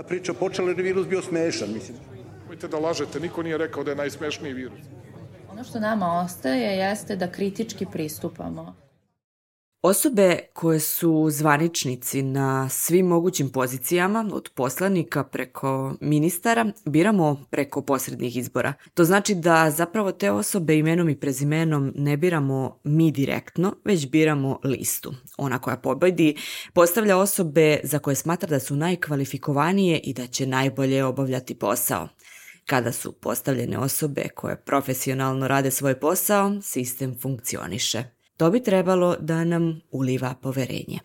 ta 0.00 0.06
priča 0.08 0.32
počela 0.34 0.68
jer 0.68 0.78
je 0.78 0.84
virus 0.84 1.06
bio 1.06 1.22
smešan, 1.22 1.72
mislim. 1.72 1.98
Nemojte 2.40 2.68
da 2.68 2.78
lažete, 2.78 3.20
niko 3.20 3.42
nije 3.42 3.58
rekao 3.58 3.84
da 3.84 3.90
je 3.90 3.96
najsmešniji 3.96 4.52
virus. 4.52 4.80
Ono 5.52 5.64
što 5.64 5.80
nama 5.80 6.22
ostaje 6.24 6.76
jeste 6.76 7.16
da 7.16 7.32
kritički 7.32 7.86
pristupamo. 7.92 8.79
Osobe 9.82 10.38
koje 10.52 10.80
su 10.80 11.28
zvaničnici 11.30 12.22
na 12.22 12.68
svim 12.68 13.06
mogućim 13.06 13.50
pozicijama, 13.50 14.30
od 14.32 14.50
poslanika 14.54 15.24
preko 15.24 15.94
ministara, 16.00 16.72
biramo 16.84 17.44
preko 17.50 17.82
posrednih 17.82 18.36
izbora. 18.36 18.72
To 18.94 19.04
znači 19.04 19.34
da 19.34 19.70
zapravo 19.70 20.12
te 20.12 20.30
osobe 20.30 20.78
imenom 20.78 21.08
i 21.08 21.20
prezimenom 21.20 21.92
ne 21.96 22.16
biramo 22.16 22.80
mi 22.84 23.10
direktno, 23.10 23.74
već 23.84 24.10
biramo 24.10 24.60
listu. 24.64 25.14
Ona 25.38 25.58
koja 25.58 25.76
pobedi 25.76 26.36
postavlja 26.72 27.16
osobe 27.18 27.80
za 27.82 27.98
koje 27.98 28.16
smatra 28.16 28.48
da 28.48 28.60
su 28.60 28.76
najkvalifikovanije 28.76 29.98
i 29.98 30.12
da 30.14 30.26
će 30.26 30.46
najbolje 30.46 31.04
obavljati 31.04 31.54
posao. 31.54 32.08
Kada 32.66 32.92
su 32.92 33.12
postavljene 33.12 33.78
osobe 33.78 34.28
koje 34.34 34.56
profesionalno 34.56 35.48
rade 35.48 35.70
svoj 35.70 36.00
posao, 36.00 36.62
sistem 36.62 37.16
funkcioniše. 37.22 38.19
To 38.40 38.50
bi 38.50 38.62
trebalo 38.62 39.16
da 39.20 39.44
nam 39.44 39.80
uliva 39.90 40.34
poverenje. 40.42 40.98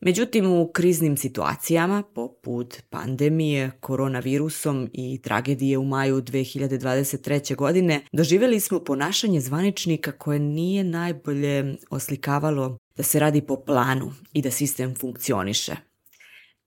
Međutim, 0.00 0.46
u 0.46 0.70
kriznim 0.72 1.16
situacijama, 1.16 2.02
poput 2.14 2.82
pandemije, 2.90 3.70
koronavirusom 3.80 4.90
i 4.92 5.20
tragedije 5.22 5.78
u 5.78 5.84
maju 5.84 6.22
2023. 6.22 7.56
godine, 7.56 8.00
doživjeli 8.12 8.60
smo 8.60 8.80
ponašanje 8.80 9.40
zvaničnika 9.40 10.12
koje 10.12 10.38
nije 10.38 10.84
najbolje 10.84 11.76
oslikavalo 11.90 12.78
da 12.96 13.02
se 13.02 13.18
radi 13.18 13.40
po 13.40 13.56
planu 13.56 14.12
i 14.32 14.42
da 14.42 14.50
sistem 14.50 14.94
funkcioniše. 14.94 15.76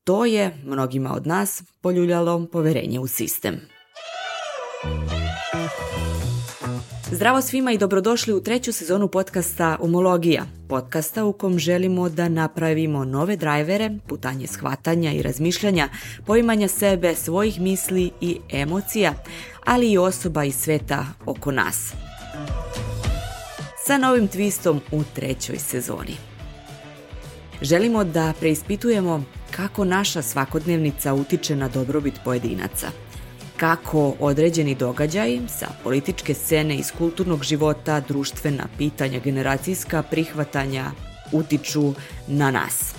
To 0.04 0.26
je 0.26 0.58
mnogima 0.64 1.14
od 1.14 1.28
nas 1.28 1.64
poljuljalo 1.82 2.48
poverenje 2.52 3.00
u 3.00 3.08
sistem. 3.08 3.60
Zdravo 7.12 7.42
svima 7.42 7.72
i 7.72 7.78
dobrodošli 7.78 8.34
u 8.34 8.42
treću 8.42 8.74
sezonu 8.74 9.08
podcasta 9.08 9.78
Umologija, 9.82 10.46
podcasta 10.70 11.26
u 11.26 11.34
kom 11.34 11.60
želimo 11.60 12.10
da 12.10 12.30
napravimo 12.30 13.06
nove 13.06 13.36
drajvere, 13.36 13.92
putanje 14.08 14.48
shvatanja 14.48 15.12
i 15.12 15.22
razmišljanja, 15.22 15.90
poimanja 16.26 16.68
sebe, 16.68 17.16
svojih 17.16 17.62
misli 17.62 18.12
i 18.22 18.38
emocija, 18.52 19.14
ali 19.66 19.92
i 19.92 19.98
osoba 19.98 20.44
iz 20.44 20.56
sveta 20.56 21.06
oko 21.26 21.52
nas. 21.52 21.94
Sa 23.88 23.98
novim 23.98 24.30
twistom 24.30 24.80
u 24.92 25.04
trećoj 25.16 25.58
sezoni. 25.58 26.16
Želimo 27.62 28.04
da 28.04 28.34
preispitujemo 28.40 29.24
kako 29.52 29.86
naša 29.86 30.22
svakodnevnica 30.22 31.14
utiče 31.14 31.56
na 31.56 31.68
dobrobit 31.68 32.14
pojedinaca– 32.24 32.88
kako 33.58 34.14
određeni 34.20 34.76
događaji 34.76 35.42
sa 35.48 35.68
političke 35.84 36.34
scene 36.34 36.76
iz 36.76 36.92
kulturnog 36.98 37.44
života, 37.44 38.00
društvena 38.00 38.68
pitanja, 38.78 39.20
generacijska 39.20 40.04
prihvatanja 40.04 40.92
utiču 41.32 41.94
na 42.28 42.52
nas. 42.52 42.96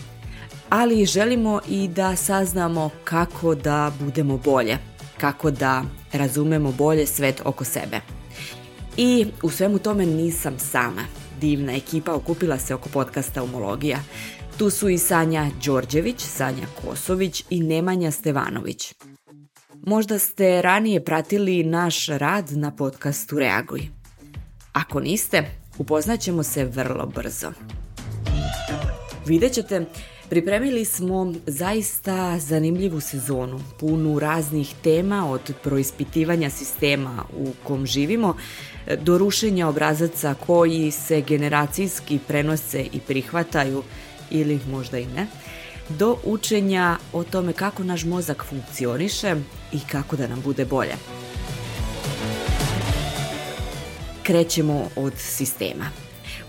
Ali 0.69 1.07
želimo 1.07 1.61
i 1.69 1.89
da 1.89 2.17
saznamo 2.17 2.91
kako 3.05 3.55
da 3.55 3.93
budemo 4.01 4.39
bolje, 4.39 4.79
kako 5.21 5.51
da 5.51 5.83
razumemo 6.13 6.73
bolje 6.73 7.07
svet 7.07 7.43
oko 7.45 7.65
sebe. 7.65 8.01
I 8.97 9.27
u 9.43 9.51
svemu 9.51 9.79
tome 9.79 10.07
nisam 10.07 10.59
sama. 10.59 11.03
Divna 11.41 11.73
ekipa 11.73 12.15
okupila 12.15 12.59
se 12.59 12.75
oko 12.75 12.89
podcasta 12.89 13.43
Umologija. 13.43 13.99
Tu 14.59 14.71
su 14.71 14.89
i 14.89 14.99
Sanja 14.99 15.51
Đorđević, 15.65 16.21
Sanja 16.21 16.67
Kosović 16.83 17.45
i 17.51 17.61
Nemanja 17.61 18.11
Stevanović. 18.11 18.95
Možda 19.87 20.19
ste 20.19 20.63
ranije 20.63 21.05
pratili 21.05 21.65
naš 21.65 22.07
rad 22.07 22.51
na 22.51 22.71
podcastu 22.71 23.39
Reaguj. 23.39 23.89
Ako 24.73 25.01
niste, 25.01 25.45
upoznaćemo 25.79 26.43
se 26.43 26.65
vrlo 26.65 27.07
brzo. 27.07 27.53
Vidjet 29.27 29.53
ćete, 29.53 29.85
pripremili 30.29 30.85
smo 30.85 31.35
zaista 31.47 32.39
zanimljivu 32.39 33.01
sezonu, 33.01 33.61
punu 33.81 34.19
raznih 34.19 34.75
tema 34.83 35.31
od 35.31 35.53
proispitivanja 35.63 36.51
sistema 36.51 37.25
u 37.37 37.53
kom 37.65 37.87
živimo, 37.87 38.37
do 39.01 39.19
rušenja 39.19 39.69
obrazaca 39.69 40.35
koji 40.47 40.91
se 40.91 41.21
generacijski 41.21 42.19
prenose 42.29 42.87
i 42.93 43.01
prihvataju 43.01 43.83
ili 44.31 44.61
možda 44.71 44.99
i 44.99 45.07
ne, 45.07 45.27
do 45.89 46.17
učenja 46.25 46.97
o 47.13 47.25
tome 47.25 47.53
kako 47.53 47.85
naš 47.85 48.05
mozak 48.05 48.45
funkcioniše 48.45 49.37
i 49.73 49.79
kako 49.91 50.17
da 50.17 50.27
nam 50.27 50.41
bude 50.41 50.65
bolje. 50.65 50.95
Krećemo 54.23 54.89
od 54.97 55.13
sistema. 55.17 55.85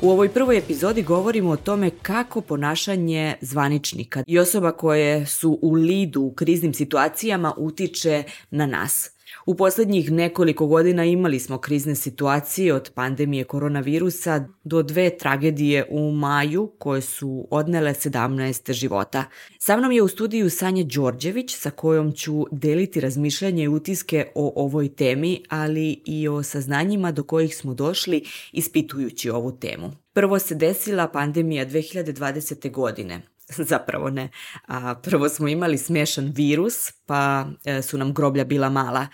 U 0.02 0.10
ovoj 0.10 0.30
prvoj 0.30 0.58
epizodi 0.58 1.04
govorimo 1.04 1.50
o 1.50 1.58
tome 1.58 1.90
kako 1.90 2.42
ponašanje 2.42 3.36
zvaničnika 3.42 4.24
i 4.28 4.40
osoba 4.40 4.72
koje 4.72 5.26
su 5.26 5.60
u 5.62 5.74
lidu 5.74 6.22
u 6.22 6.34
kriznim 6.34 6.74
situacijama 6.74 7.54
utiče 7.58 8.24
na 8.52 8.66
nas. 8.66 9.17
U 9.46 9.56
posljednjih 9.56 10.12
nekoliko 10.12 10.68
godina 10.68 11.06
imali 11.06 11.40
smo 11.40 11.58
krizne 11.58 11.96
situacije 11.96 12.74
od 12.74 12.92
pandemije 12.96 13.44
koronavirusa 13.44 14.48
do 14.64 14.84
dve 14.84 15.18
tragedije 15.18 15.86
u 15.90 16.12
maju 16.12 16.72
koje 16.80 17.02
su 17.02 17.48
odnele 17.52 17.94
17 17.94 18.72
života. 18.74 19.24
Sa 19.60 19.78
mnom 19.78 19.92
je 19.92 20.02
u 20.02 20.08
studiju 20.08 20.50
Sanja 20.50 20.84
Đorđević 20.84 21.56
sa 21.56 21.72
kojom 21.72 22.12
ću 22.12 22.46
deliti 22.52 23.00
razmišljanje 23.00 23.64
i 23.64 23.68
utiske 23.68 24.28
o 24.36 24.54
ovoj 24.56 24.96
temi, 24.96 25.44
ali 25.50 26.02
i 26.06 26.28
o 26.28 26.44
saznanjima 26.44 27.12
do 27.12 27.24
kojih 27.24 27.58
smo 27.58 27.74
došli 27.74 28.24
ispitujući 28.52 29.30
ovu 29.30 29.52
temu. 29.52 29.92
Prvo 30.14 30.40
se 30.40 30.56
desila 30.56 31.08
pandemija 31.08 31.66
2020. 31.66 32.72
godine. 32.72 33.22
Zapravo 33.72 34.10
ne. 34.10 34.30
A, 34.68 34.96
prvo 34.96 35.30
smo 35.30 35.48
imali 35.48 35.78
smješan 35.78 36.32
virus, 36.36 36.92
pa 37.06 37.48
e, 37.66 37.82
su 37.82 37.98
nam 37.98 38.14
groblja 38.14 38.44
bila 38.44 38.70
mala. 38.70 39.08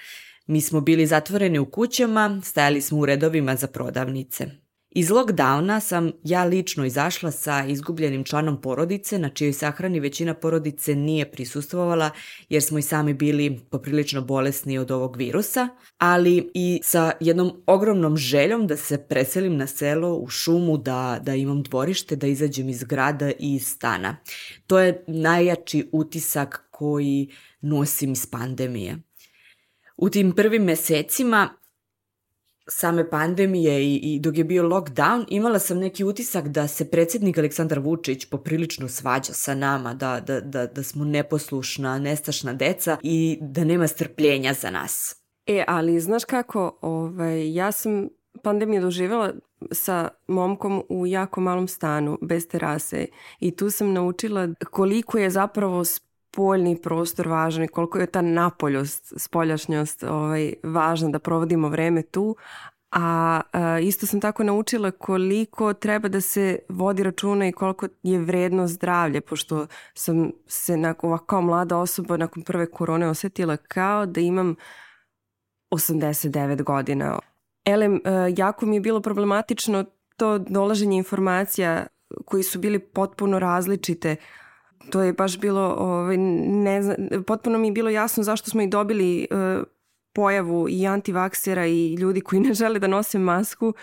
Mi 0.47 0.61
smo 0.61 0.81
bili 0.81 1.05
zatvoreni 1.05 1.59
u 1.59 1.71
kućama, 1.71 2.41
stajali 2.43 2.81
smo 2.81 2.99
u 2.99 3.05
redovima 3.05 3.55
za 3.55 3.67
prodavnice. 3.67 4.62
Iz 4.95 5.09
lockdowna 5.09 5.79
sam 5.79 6.11
ja 6.23 6.43
lično 6.43 6.85
izašla 6.85 7.31
sa 7.31 7.65
izgubljenim 7.65 8.23
članom 8.23 8.61
porodice, 8.61 9.19
na 9.19 9.29
čijoj 9.29 9.53
sahrani 9.53 9.99
većina 9.99 10.33
porodice 10.33 10.95
nije 10.95 11.31
prisustvovala 11.31 12.09
jer 12.49 12.63
smo 12.63 12.79
i 12.79 12.81
sami 12.81 13.13
bili 13.13 13.59
poprilično 13.71 14.21
bolesni 14.21 14.77
od 14.77 14.91
ovog 14.91 15.17
virusa, 15.17 15.69
ali 15.97 16.51
i 16.53 16.79
sa 16.83 17.11
jednom 17.19 17.63
ogromnom 17.67 18.17
željom 18.17 18.67
da 18.67 18.77
se 18.77 19.07
preselim 19.07 19.57
na 19.57 19.67
selo, 19.67 20.15
u 20.15 20.27
šumu, 20.27 20.77
da, 20.77 21.19
da 21.21 21.35
imam 21.35 21.63
dvorište, 21.63 22.15
da 22.15 22.27
izađem 22.27 22.69
iz 22.69 22.83
grada 22.83 23.31
i 23.31 23.55
iz 23.55 23.67
stana. 23.67 24.17
To 24.67 24.79
je 24.79 25.03
najjači 25.07 25.89
utisak 25.91 26.67
koji 26.71 27.29
nosim 27.61 28.11
iz 28.11 28.25
pandemije. 28.25 28.97
U 29.97 30.09
tim 30.09 30.31
prvim 30.31 30.63
mesecima 30.63 31.62
same 32.67 33.09
pandemije 33.09 33.83
i, 33.83 33.95
i 33.95 34.19
dok 34.19 34.37
je 34.37 34.43
bio 34.43 34.63
lockdown, 34.63 35.25
imala 35.29 35.59
sam 35.59 35.79
neki 35.79 36.03
utisak 36.03 36.47
da 36.47 36.67
se 36.67 36.91
predsjednik 36.91 37.37
Aleksandar 37.37 37.79
Vučić 37.79 38.25
poprilično 38.25 38.87
svađa 38.87 39.33
sa 39.33 39.55
nama, 39.55 39.93
da, 39.93 40.19
da, 40.19 40.39
da, 40.39 40.67
da 40.67 40.83
smo 40.83 41.05
neposlušna, 41.05 41.99
nestašna 41.99 42.53
deca 42.53 42.97
i 43.01 43.37
da 43.41 43.63
nema 43.63 43.87
strpljenja 43.87 44.53
za 44.53 44.71
nas. 44.71 45.15
E, 45.45 45.63
ali 45.67 45.99
znaš 45.99 46.25
kako, 46.25 46.77
ovaj, 46.81 47.53
ja 47.53 47.71
sam 47.71 48.09
pandemiju 48.43 48.81
doživjela 48.81 49.33
sa 49.71 50.09
momkom 50.27 50.83
u 50.89 51.07
jako 51.07 51.41
malom 51.41 51.67
stanu, 51.67 52.17
bez 52.21 52.47
terase 52.47 53.05
i 53.39 53.55
tu 53.55 53.69
sam 53.69 53.93
naučila 53.93 54.47
koliko 54.71 55.17
je 55.17 55.29
zapravo 55.29 55.83
spoljni 56.33 56.81
prostor 56.81 57.27
važan 57.27 57.63
i 57.63 57.67
koliko 57.67 57.99
je 57.99 58.05
ta 58.05 58.21
napoljost, 58.21 59.13
spoljašnjost 59.17 60.03
ovaj, 60.03 60.53
važna 60.63 61.09
da 61.09 61.19
provodimo 61.19 61.69
vreme 61.69 62.01
tu, 62.01 62.35
a, 62.91 63.41
isto 63.81 64.05
sam 64.05 64.21
tako 64.21 64.43
naučila 64.43 64.91
koliko 64.91 65.73
treba 65.73 66.07
da 66.07 66.21
se 66.21 66.59
vodi 66.69 67.03
računa 67.03 67.47
i 67.47 67.51
koliko 67.51 67.87
je 68.03 68.19
vredno 68.19 68.67
zdravlje, 68.67 69.21
pošto 69.21 69.67
sam 69.93 70.31
se 70.47 70.77
nakon, 70.77 71.17
kao 71.25 71.41
mlada 71.41 71.77
osoba 71.77 72.17
nakon 72.17 72.43
prve 72.43 72.71
korone 72.71 73.07
osjetila 73.07 73.57
kao 73.57 74.05
da 74.05 74.21
imam 74.21 74.55
89 75.71 76.63
godina. 76.63 77.19
Elem, 77.65 78.01
jako 78.37 78.65
mi 78.65 78.75
je 78.75 78.81
bilo 78.81 79.01
problematično 79.01 79.85
to 80.17 80.37
dolaženje 80.37 80.97
informacija 80.97 81.87
koji 82.25 82.43
su 82.43 82.59
bili 82.59 82.79
potpuno 82.79 83.39
različite 83.39 84.15
to 84.89 85.01
je 85.01 85.13
baš 85.13 85.39
bilo, 85.39 85.75
ovaj, 85.79 86.17
ne 86.17 86.81
znam, 86.81 86.95
potpuno 87.27 87.57
mi 87.57 87.67
je 87.67 87.71
bilo 87.71 87.89
jasno 87.89 88.23
zašto 88.23 88.49
smo 88.49 88.61
i 88.61 88.67
dobili 88.67 89.23
e, 89.23 89.25
pojavu 90.13 90.69
i 90.69 90.87
antivaksera 90.87 91.65
i 91.65 91.93
ljudi 91.93 92.21
koji 92.21 92.39
ne 92.41 92.53
žele 92.53 92.79
da 92.79 92.87
nose 92.87 93.19
masku 93.19 93.73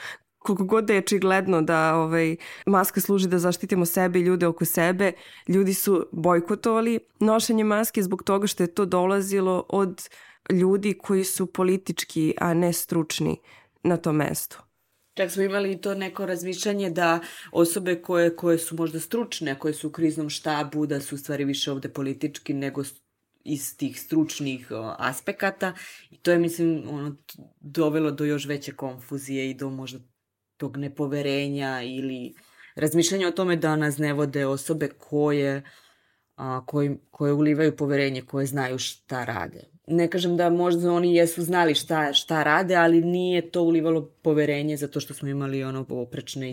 koliko 0.40 0.64
god 0.64 0.84
da 0.84 0.92
je 0.92 0.98
očigledno 0.98 1.62
da 1.62 1.96
ovaj, 1.96 2.36
maska 2.66 3.00
služi 3.00 3.28
da 3.28 3.38
zaštitimo 3.38 3.86
sebe 3.86 4.18
i 4.18 4.22
ljude 4.22 4.46
oko 4.46 4.64
sebe, 4.64 5.12
ljudi 5.48 5.74
su 5.74 6.06
bojkotovali 6.12 6.98
nošenje 7.20 7.64
maske 7.64 8.02
zbog 8.02 8.22
toga 8.22 8.46
što 8.46 8.62
je 8.62 8.74
to 8.74 8.84
dolazilo 8.84 9.64
od 9.68 10.08
ljudi 10.50 10.98
koji 11.02 11.24
su 11.24 11.46
politički, 11.46 12.34
a 12.40 12.54
ne 12.54 12.72
stručni 12.72 13.36
na 13.82 13.96
to 13.96 14.12
mesto. 14.12 14.69
Čak 15.14 15.30
smo 15.30 15.42
imali 15.42 15.80
to 15.80 15.94
neko 15.94 16.26
razmišljanje 16.26 16.90
da 16.90 17.20
osobe 17.52 18.02
koje, 18.02 18.36
koje 18.36 18.58
su 18.58 18.76
možda 18.76 19.00
stručne, 19.00 19.58
koje 19.58 19.74
su 19.74 19.88
u 19.88 19.92
kriznom 19.92 20.30
štabu, 20.30 20.86
da 20.86 21.00
su 21.00 21.14
u 21.14 21.18
stvari 21.18 21.44
više 21.44 21.72
ovde 21.72 21.88
politički 21.88 22.54
nego 22.54 22.82
iz 23.44 23.76
tih 23.76 24.00
stručnih 24.00 24.68
aspekata. 24.98 25.74
I 26.10 26.18
to 26.18 26.30
je, 26.30 26.38
mislim, 26.38 26.82
ono, 26.88 27.16
dovelo 27.60 28.10
do 28.10 28.24
još 28.24 28.46
veće 28.46 28.72
konfuzije 28.72 29.50
i 29.50 29.54
do 29.54 29.70
možda 29.70 29.98
tog 30.56 30.76
nepoverenja 30.76 31.82
ili 31.82 32.34
razmišljanja 32.74 33.28
o 33.28 33.30
tome 33.30 33.56
da 33.56 33.76
nas 33.76 33.98
ne 33.98 34.12
vode 34.12 34.46
osobe 34.46 34.88
koje, 34.88 35.62
a, 36.40 36.66
koje, 36.66 36.96
koje 37.10 37.32
ulivaju 37.32 37.76
poverenje, 37.76 38.22
koje 38.22 38.46
znaju 38.46 38.78
šta 38.78 39.24
rade. 39.24 39.60
Ne 39.86 40.08
kažem 40.10 40.36
da 40.36 40.50
možda 40.50 40.92
oni 40.92 41.14
jesu 41.14 41.42
znali 41.42 41.74
šta, 41.74 42.12
šta 42.12 42.42
rade, 42.42 42.74
ali 42.74 43.00
nije 43.00 43.50
to 43.50 43.62
ulivalo 43.62 44.10
poverenje 44.22 44.76
zato 44.76 45.00
što 45.00 45.14
smo 45.14 45.28
imali 45.28 45.64
ono 45.64 45.86
oprečne 45.88 46.52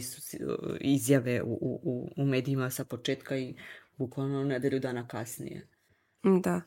izjave 0.80 1.42
u, 1.42 1.58
u, 1.62 2.10
u 2.18 2.26
medijima 2.26 2.70
sa 2.70 2.84
početka 2.84 3.38
i 3.38 3.56
bukvalno 3.98 4.44
nedelju 4.44 4.80
dana 4.80 5.08
kasnije. 5.08 5.68
Da. 6.24 6.62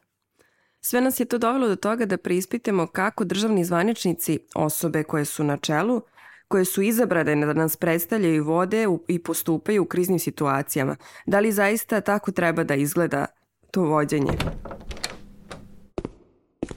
Sve 0.80 1.00
nas 1.00 1.20
je 1.20 1.24
to 1.24 1.38
dovelo 1.38 1.68
do 1.68 1.76
toga 1.76 2.06
da 2.06 2.16
preispitemo 2.16 2.86
kako 2.86 3.24
državni 3.24 3.64
zvaničnici, 3.64 4.38
osobe 4.54 5.02
koje 5.02 5.24
su 5.24 5.44
na 5.44 5.56
čelu, 5.56 6.02
koje 6.50 6.64
su 6.64 6.82
izabrane 6.82 7.46
da 7.46 7.52
nas 7.52 7.76
predstavljaju 7.76 8.34
i 8.34 8.40
vode 8.40 8.86
i 9.08 9.18
postupaju 9.22 9.82
u 9.82 9.86
kriznim 9.86 10.18
situacijama. 10.18 10.96
Da 11.26 11.40
li 11.40 11.52
zaista 11.52 12.00
tako 12.00 12.32
treba 12.32 12.64
da 12.64 12.74
izgleda 12.74 13.26
to 13.70 13.82
vođenje? 13.82 14.32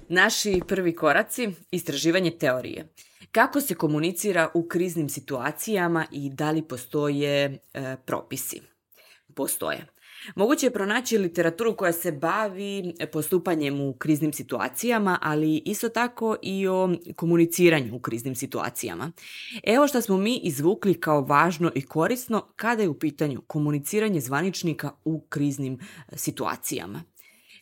Naši 0.09 0.61
prvi 0.67 0.95
koraci, 0.95 1.49
istraživanje 1.71 2.31
teorije. 2.31 2.93
Kako 3.31 3.61
se 3.61 3.75
komunicira 3.75 4.49
u 4.53 4.67
kriznim 4.67 5.09
situacijama 5.09 6.05
i 6.11 6.29
da 6.29 6.51
li 6.51 6.61
postoje 6.61 7.59
e, 7.73 7.95
propisi? 8.05 8.61
Postoje. 9.35 9.92
Moguće 10.35 10.65
je 10.65 10.73
pronaći 10.73 11.17
literaturu 11.17 11.75
koja 11.75 11.93
se 11.93 12.11
bavi 12.11 12.93
postupanjem 13.11 13.81
u 13.81 13.93
kriznim 13.93 14.33
situacijama, 14.33 15.19
ali 15.21 15.61
isto 15.65 15.89
tako 15.89 16.35
i 16.41 16.67
o 16.67 16.89
komuniciranju 17.15 17.95
u 17.95 17.99
kriznim 17.99 18.35
situacijama. 18.35 19.11
Evo 19.63 19.87
što 19.87 20.01
smo 20.01 20.17
mi 20.17 20.37
izvukli 20.43 20.93
kao 20.93 21.21
važno 21.21 21.71
i 21.75 21.81
korisno 21.81 22.45
kada 22.55 22.81
je 22.81 22.89
u 22.89 22.99
pitanju 22.99 23.41
komuniciranje 23.47 24.19
zvaničnika 24.19 24.91
u 25.05 25.21
kriznim 25.29 25.79
situacijama. 26.15 27.12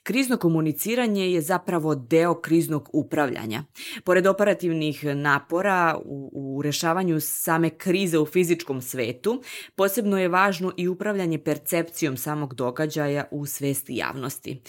Krizno 0.03 0.37
komuniciranje 0.37 1.31
je 1.31 1.41
zapravo 1.41 1.95
deo 1.95 2.41
kriznog 2.41 2.89
upravljanja. 2.93 3.63
Pored 4.03 4.27
operativnih 4.27 5.03
napora 5.15 5.97
u, 6.05 6.31
u 6.33 6.61
rešavanju 6.61 7.19
same 7.19 7.69
krize 7.69 8.19
u 8.19 8.25
fizičkom 8.25 8.81
svetu, 8.81 9.41
posebno 9.75 10.19
je 10.19 10.27
važno 10.27 10.73
i 10.77 10.87
upravljanje 10.87 11.43
percepcijom 11.43 12.17
samog 12.17 12.53
događaja 12.53 13.27
u 13.31 13.45
svesti 13.45 13.95
javnosti. 13.95 14.61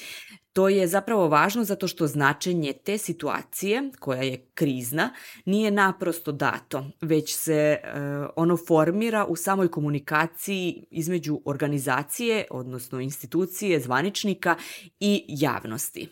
To 0.52 0.68
je 0.68 0.86
zapravo 0.88 1.28
važno 1.28 1.64
zato 1.64 1.88
što 1.88 2.06
značenje 2.06 2.72
te 2.72 2.98
situacije, 2.98 3.90
koja 3.98 4.22
je 4.22 4.46
krizna, 4.54 5.10
nije 5.44 5.70
naprosto 5.70 6.32
dato, 6.32 6.84
već 7.00 7.34
se 7.36 7.54
e, 7.54 7.80
ono 8.36 8.56
formira 8.56 9.24
u 9.24 9.36
samoj 9.36 9.68
komunikaciji 9.68 10.86
između 10.90 11.40
organizacije, 11.44 12.44
odnosno 12.50 13.00
institucije, 13.00 13.80
zvaničnika 13.80 14.56
i 15.00 15.24
javnosti. 15.28 16.08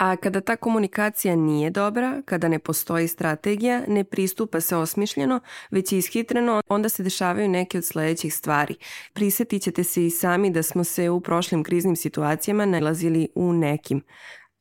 A 0.00 0.16
kada 0.16 0.40
ta 0.40 0.56
komunikacija 0.56 1.36
nije 1.36 1.70
dobra, 1.70 2.22
kada 2.24 2.48
ne 2.48 2.58
postoji 2.58 3.08
strategija, 3.08 3.82
ne 3.88 4.04
pristupa 4.04 4.60
se 4.60 4.76
osmišljeno, 4.76 5.40
već 5.70 5.92
ishitreno, 5.92 6.62
onda 6.68 6.88
se 6.88 7.02
dešavaju 7.02 7.48
neke 7.48 7.78
od 7.78 7.84
sledećih 7.84 8.34
stvari. 8.34 8.74
Prisetit 9.12 9.62
ćete 9.62 9.84
se 9.84 10.06
i 10.06 10.10
sami 10.10 10.50
da 10.50 10.62
smo 10.62 10.84
se 10.84 11.10
u 11.10 11.20
prošlim 11.20 11.64
kriznim 11.64 11.96
situacijama 11.96 12.66
nalazili 12.66 13.28
u 13.34 13.52
nekim. 13.52 14.02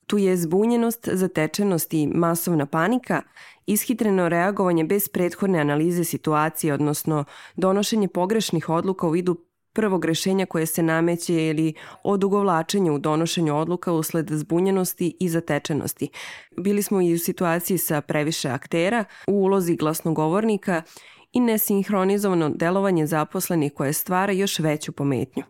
Tu 0.07 0.17
je 0.17 0.37
zbunjenost, 0.37 1.09
zatečenost 1.11 1.93
i 1.93 2.07
masovna 2.07 2.65
panika, 2.65 3.21
ishitreno 3.65 4.29
reagovanje 4.29 4.83
bez 4.83 5.07
prethodne 5.07 5.59
analize 5.59 6.03
situacije, 6.03 6.73
odnosno 6.73 7.25
donošenje 7.55 8.07
pogrešnih 8.07 8.69
odluka 8.69 9.07
u 9.07 9.11
vidu 9.11 9.48
prvog 9.79 10.05
rešenja 10.05 10.45
koje 10.45 10.65
se 10.65 10.83
nameće 10.83 11.47
ili 11.47 11.73
odugovlačenja 12.03 12.93
u 12.93 12.99
donošenju 12.99 13.57
odluka 13.57 13.91
usled 13.91 14.27
zbunjenosti 14.31 15.17
i 15.19 15.29
zatečenosti. 15.29 16.09
Bili 16.57 16.83
smo 16.83 17.01
i 17.01 17.13
u 17.13 17.19
situaciji 17.19 17.77
sa 17.77 18.01
previše 18.01 18.49
aktera, 18.49 19.05
u 19.27 19.33
ulozi 19.33 19.75
glasnogovornika 19.75 20.81
i 21.33 21.39
nesinhronizovano 21.39 22.49
delovanje 22.49 23.05
zaposlenih 23.07 23.73
koje 23.73 23.93
stvara 23.93 24.33
još 24.33 24.59
veću 24.59 24.91
pometnju. 24.91 25.43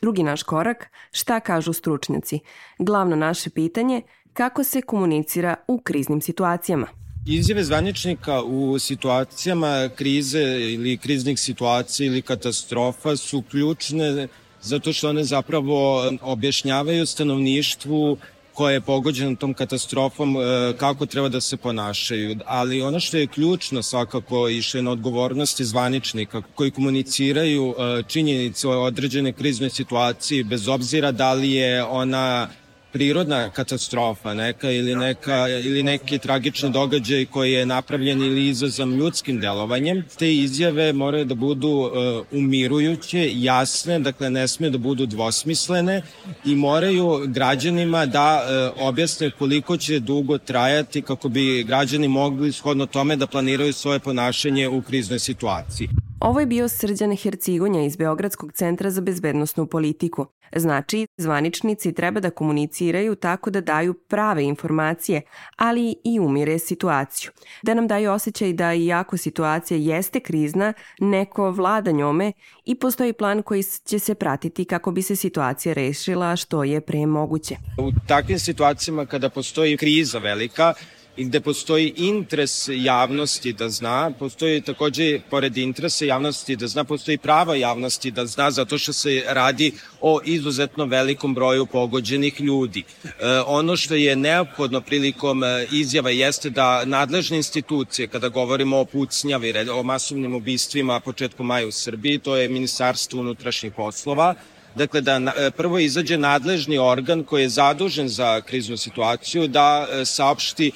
Drugi 0.00 0.22
naš 0.22 0.42
korak, 0.42 0.90
šta 1.10 1.40
kažu 1.40 1.72
stručnjaci? 1.72 2.40
Glavno 2.78 3.16
naše 3.16 3.50
pitanje, 3.50 4.02
kako 4.32 4.64
se 4.64 4.82
komunicira 4.82 5.54
u 5.68 5.80
kriznim 5.80 6.20
situacijama? 6.20 6.86
Izjave 7.30 7.64
zvaničnika 7.64 8.42
u 8.42 8.78
situacijama 8.78 9.88
krize 9.96 10.42
ili 10.60 10.96
kriznih 10.96 11.40
situacija 11.40 12.06
ili 12.06 12.22
katastrofa 12.22 13.16
su 13.16 13.42
ključne 13.50 14.28
zato 14.62 14.92
što 14.92 15.08
one 15.08 15.24
zapravo 15.24 16.10
objašnjavaju 16.22 17.06
stanovništvu 17.06 18.18
koje 18.52 18.74
je 18.74 18.80
pogođeno 18.80 19.36
tom 19.36 19.54
katastrofom 19.54 20.36
e, 20.36 20.40
kako 20.76 21.06
treba 21.06 21.28
da 21.28 21.40
se 21.40 21.56
ponašaju. 21.56 22.36
Ali 22.46 22.82
ono 22.82 23.00
što 23.00 23.16
je 23.16 23.26
ključno 23.26 23.82
svakako 23.82 24.48
i 24.48 24.62
što 24.62 24.78
je 24.78 24.82
na 24.82 24.90
odgovornosti 24.90 25.64
zvaničnika 25.64 26.42
koji 26.54 26.70
komuniciraju 26.70 27.74
e, 27.78 28.02
činjenice 28.08 28.68
o 28.68 28.82
određene 28.82 29.32
kriznoj 29.32 29.70
situaciji 29.70 30.44
bez 30.44 30.68
obzira 30.68 31.12
da 31.12 31.32
li 31.32 31.52
je 31.52 31.84
ona 31.84 32.48
prirodna 32.92 33.50
katastrofa 33.50 34.34
neka 34.34 34.70
ili, 34.70 34.94
neka, 34.96 35.48
ili 35.48 35.82
neki 35.82 36.18
tragični 36.18 36.70
događaj 36.70 37.24
koji 37.24 37.52
je 37.52 37.66
napravljen 37.66 38.22
ili 38.22 38.48
izazvan 38.48 38.94
ljudskim 38.94 39.40
delovanjem, 39.40 40.04
te 40.18 40.34
izjave 40.34 40.92
moraju 40.92 41.24
da 41.24 41.34
budu 41.34 41.68
uh, 41.68 41.92
umirujuće, 42.32 43.30
jasne, 43.34 43.98
dakle 43.98 44.30
ne 44.30 44.48
sme 44.48 44.70
da 44.70 44.78
budu 44.78 45.06
dvosmislene 45.06 46.02
i 46.44 46.56
moraju 46.56 47.24
građanima 47.26 48.06
da 48.06 48.42
uh, 48.76 48.88
objasne 48.88 49.30
koliko 49.30 49.76
će 49.76 50.00
dugo 50.00 50.38
trajati 50.38 51.02
kako 51.02 51.28
bi 51.28 51.64
građani 51.64 52.08
mogli 52.08 52.52
shodno 52.52 52.86
tome 52.86 53.16
da 53.16 53.26
planiraju 53.26 53.72
svoje 53.72 53.98
ponašanje 53.98 54.68
u 54.68 54.82
kriznoj 54.82 55.18
situaciji. 55.18 56.07
Ovo 56.20 56.40
je 56.40 56.46
bio 56.46 56.68
Srđan 56.68 57.16
Hercigonja 57.16 57.82
iz 57.82 57.96
Beogradskog 57.96 58.52
centra 58.52 58.90
za 58.90 59.00
bezbednostnu 59.00 59.66
politiku. 59.66 60.26
Znači, 60.56 61.06
zvaničnici 61.16 61.92
treba 61.92 62.20
da 62.20 62.30
komuniciraju 62.30 63.14
tako 63.14 63.50
da 63.50 63.60
daju 63.60 63.94
prave 63.94 64.44
informacije, 64.44 65.22
ali 65.56 65.94
i 66.04 66.20
umire 66.20 66.58
situaciju. 66.58 67.30
Da 67.62 67.74
nam 67.74 67.86
daju 67.86 68.10
osjećaj 68.10 68.52
da 68.52 68.74
iako 68.74 69.16
situacija 69.16 69.78
jeste 69.78 70.20
krizna, 70.20 70.72
neko 70.98 71.50
vlada 71.50 71.90
njome 71.90 72.32
i 72.64 72.74
postoji 72.74 73.12
plan 73.12 73.42
koji 73.42 73.62
će 73.62 73.98
se 73.98 74.14
pratiti 74.14 74.64
kako 74.64 74.90
bi 74.90 75.02
se 75.02 75.16
situacija 75.16 75.72
rešila 75.72 76.36
što 76.36 76.64
je 76.64 76.80
pre 76.80 77.06
moguće. 77.06 77.56
U 77.78 77.92
takvim 78.06 78.38
situacijama 78.38 79.06
kada 79.06 79.30
postoji 79.30 79.76
kriza 79.76 80.18
velika, 80.18 80.74
i 81.18 81.24
gde 81.24 81.40
postoji 81.40 81.92
interes 81.96 82.68
javnosti 82.68 83.52
da 83.52 83.68
zna, 83.68 84.10
postoji 84.18 84.60
takođe, 84.60 85.20
pored 85.30 85.56
interesa 85.56 86.04
javnosti 86.04 86.56
da 86.56 86.66
zna, 86.66 86.84
postoji 86.84 87.18
prava 87.18 87.56
javnosti 87.56 88.10
da 88.10 88.26
zna, 88.26 88.50
zato 88.50 88.78
što 88.78 88.92
se 88.92 89.22
radi 89.26 89.72
o 90.00 90.20
izuzetno 90.24 90.84
velikom 90.84 91.34
broju 91.34 91.66
pogođenih 91.66 92.40
ljudi. 92.40 92.84
E, 93.04 93.12
ono 93.46 93.76
što 93.76 93.94
je 93.94 94.16
neophodno 94.16 94.80
prilikom 94.80 95.44
e, 95.44 95.66
izjava 95.72 96.10
jeste 96.10 96.50
da 96.50 96.84
nadležne 96.84 97.36
institucije, 97.36 98.08
kada 98.08 98.28
govorimo 98.28 98.78
o 98.78 98.84
pucnjavi, 98.84 99.70
o 99.70 99.82
masovnim 99.82 100.34
ubistvima 100.34 101.00
početkom 101.00 101.46
maja 101.46 101.66
u 101.66 101.72
Srbiji, 101.72 102.18
to 102.18 102.36
je 102.36 102.48
Ministarstvo 102.48 103.20
unutrašnjih 103.20 103.72
poslova, 103.72 104.34
Dakle, 104.78 105.00
da 105.00 105.16
e, 105.36 105.50
prvo 105.50 105.78
izađe 105.78 106.18
nadležni 106.18 106.78
organ 106.78 107.24
koji 107.24 107.42
je 107.42 107.48
zadužen 107.48 108.08
za 108.08 108.40
kriznu 108.40 108.76
situaciju 108.76 109.48
da 109.48 109.86
e, 109.90 110.04
saopšti 110.04 110.70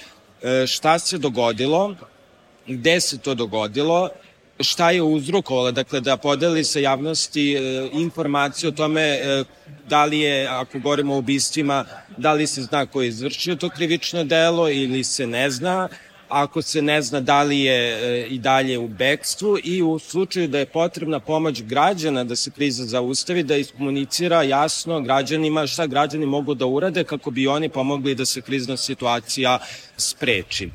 šta 0.66 0.98
se 0.98 1.18
dogodilo, 1.18 1.94
gde 2.66 3.00
se 3.00 3.18
to 3.18 3.34
dogodilo, 3.34 4.10
šta 4.60 4.90
je 4.90 5.02
uzrokovalo, 5.02 5.72
dakle 5.72 6.00
da 6.00 6.16
podeli 6.16 6.64
sa 6.64 6.78
javnosti 6.78 7.54
e, 7.54 7.88
informaciju 7.92 8.68
o 8.68 8.72
tome 8.72 9.02
e, 9.02 9.44
da 9.88 10.04
li 10.04 10.20
je, 10.20 10.46
ako 10.48 10.78
govorimo 10.78 11.14
o 11.14 11.18
ubistvima, 11.18 11.84
da 12.16 12.32
li 12.32 12.46
se 12.46 12.62
zna 12.62 12.86
ko 12.86 13.02
je 13.02 13.08
izvršio 13.08 13.56
to 13.56 13.68
krivično 13.68 14.24
delo 14.24 14.68
ili 14.70 15.04
se 15.04 15.26
ne 15.26 15.50
zna, 15.50 15.88
ako 16.32 16.62
se 16.62 16.82
ne 16.82 17.02
zna 17.02 17.20
da 17.20 17.42
li 17.42 17.60
je 17.60 17.76
e, 17.76 18.26
i 18.26 18.38
dalje 18.38 18.78
u 18.78 18.88
bekstvu 18.88 19.58
i 19.64 19.82
u 19.82 19.98
slučaju 19.98 20.48
da 20.48 20.58
je 20.58 20.66
potrebna 20.66 21.20
pomoć 21.20 21.62
građana 21.62 22.24
da 22.24 22.36
se 22.36 22.50
kriza 22.50 22.84
zaustavi, 22.84 23.42
da 23.42 23.56
iskomunicira 23.56 24.42
jasno 24.42 25.00
građanima 25.00 25.66
šta 25.66 25.86
građani 25.86 26.26
mogu 26.26 26.54
da 26.54 26.66
urade 26.66 27.04
kako 27.04 27.30
bi 27.30 27.46
oni 27.46 27.68
pomogli 27.68 28.14
da 28.14 28.24
se 28.24 28.40
krizna 28.40 28.76
situacija 28.76 29.58
spreči. 29.96 30.70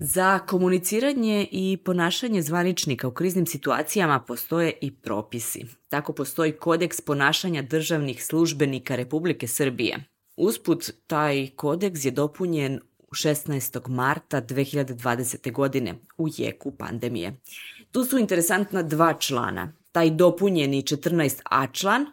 Za 0.00 0.38
komuniciranje 0.38 1.48
i 1.50 1.78
ponašanje 1.84 2.42
zvaničnika 2.42 3.08
u 3.08 3.10
kriznim 3.10 3.46
situacijama 3.46 4.20
postoje 4.20 4.72
i 4.80 4.90
propisi. 4.90 5.66
Tako 5.88 6.12
postoji 6.12 6.52
kodeks 6.52 7.00
ponašanja 7.00 7.62
državnih 7.62 8.24
službenika 8.24 8.96
Republike 8.96 9.46
Srbije. 9.48 10.04
Usput, 10.36 10.90
taj 11.06 11.48
kodeks 11.56 12.04
je 12.04 12.10
dopunjen 12.10 12.80
16. 13.14 13.88
marta 13.88 14.42
2020. 14.42 15.52
godine 15.52 15.94
u 16.18 16.28
jeku 16.36 16.76
pandemije. 16.76 17.36
Tu 17.90 18.04
su 18.04 18.18
interesantna 18.18 18.82
dva 18.82 19.14
člana, 19.18 19.72
taj 19.92 20.10
dopunjeni 20.10 20.82
14a 20.82 21.72
član 21.72 22.06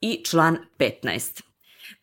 i 0.00 0.24
član 0.24 0.56
15. 0.78 1.42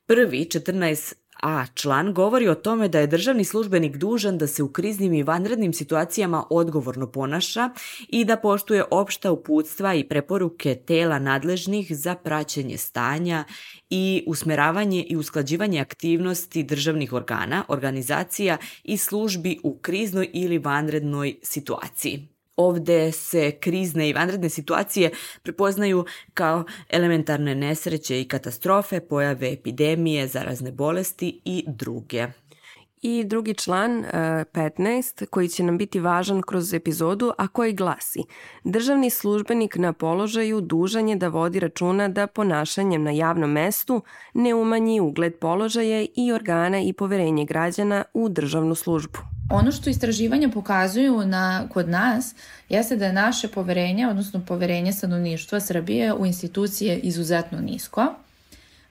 Prvi 0.06 0.40
14 0.40 1.14
a 1.44 1.66
član 1.74 2.14
govori 2.14 2.48
o 2.48 2.56
tome 2.56 2.88
da 2.88 3.00
je 3.00 3.08
državni 3.08 3.44
službenik 3.44 3.98
dužan 3.98 4.38
da 4.38 4.48
se 4.48 4.64
u 4.64 4.72
kriznim 4.72 5.14
i 5.14 5.24
vanrednim 5.24 5.74
situacijama 5.74 6.44
odgovorno 6.50 7.12
ponaša 7.12 7.70
i 8.08 8.26
da 8.26 8.38
poštuje 8.38 8.84
opšta 8.92 9.32
uputstva 9.32 9.94
i 9.94 10.08
preporuke 10.08 10.76
tela 10.76 11.20
nadležnih 11.20 11.88
za 11.90 12.16
praćenje 12.16 12.78
stanja 12.78 13.44
i 13.90 14.24
usmeravanje 14.28 15.04
i 15.10 15.18
usklađivanje 15.18 15.80
aktivnosti 15.80 16.64
državnih 16.64 17.14
organa, 17.14 17.64
organizacija 17.68 18.58
i 18.84 18.98
službi 18.98 19.60
u 19.64 19.78
kriznoj 19.78 20.30
ili 20.34 20.58
vanrednoj 20.58 21.36
situaciji. 21.42 22.33
Ovde 22.58 23.12
se 23.12 23.52
krizne 23.52 24.10
i 24.10 24.14
vanredne 24.14 24.50
situacije 24.50 25.12
prepoznaju 25.44 26.06
kao 26.34 26.64
elementarne 26.90 27.56
nesreće 27.56 28.22
i 28.22 28.28
katastrofe, 28.28 29.00
pojave 29.00 29.54
epidemije, 29.54 30.28
zarazne 30.28 30.72
bolesti 30.72 31.42
i 31.46 31.64
druge. 31.68 32.28
I 33.02 33.24
drugi 33.24 33.54
član, 33.54 34.04
15, 34.54 35.24
e, 35.24 35.26
koji 35.26 35.48
će 35.48 35.64
nam 35.64 35.78
biti 35.78 36.00
važan 36.00 36.42
kroz 36.42 36.74
epizodu, 36.74 37.32
a 37.38 37.48
koji 37.48 37.74
glasi 37.74 38.20
Državni 38.64 39.10
službenik 39.10 39.76
na 39.76 39.94
položaju 39.94 40.62
dužan 40.62 41.10
je 41.10 41.16
da 41.16 41.28
vodi 41.28 41.60
računa 41.60 42.08
da 42.08 42.28
ponašanjem 42.28 43.04
na 43.04 43.12
javnom 43.12 43.52
mestu 43.52 44.02
ne 44.34 44.56
umanji 44.56 45.00
ugled 45.00 45.36
položaje 45.40 46.08
i 46.16 46.32
organa 46.32 46.82
i 46.82 46.94
poverenje 46.94 47.46
građana 47.46 48.04
u 48.14 48.30
državnu 48.30 48.76
službu. 48.76 49.33
Ono 49.50 49.72
što 49.72 49.90
istraživanja 49.90 50.50
pokazuju 50.50 51.26
na, 51.26 51.68
kod 51.74 51.90
nas 51.90 52.36
jeste 52.70 52.96
da 52.96 53.06
je 53.06 53.14
naše 53.14 53.48
poverenje, 53.48 54.08
odnosno 54.08 54.46
poverenje 54.46 54.94
stanovništva 54.94 55.60
Srbije 55.60 56.14
u 56.14 56.26
institucije 56.26 56.98
izuzetno 56.98 57.60
nisko. 57.60 58.14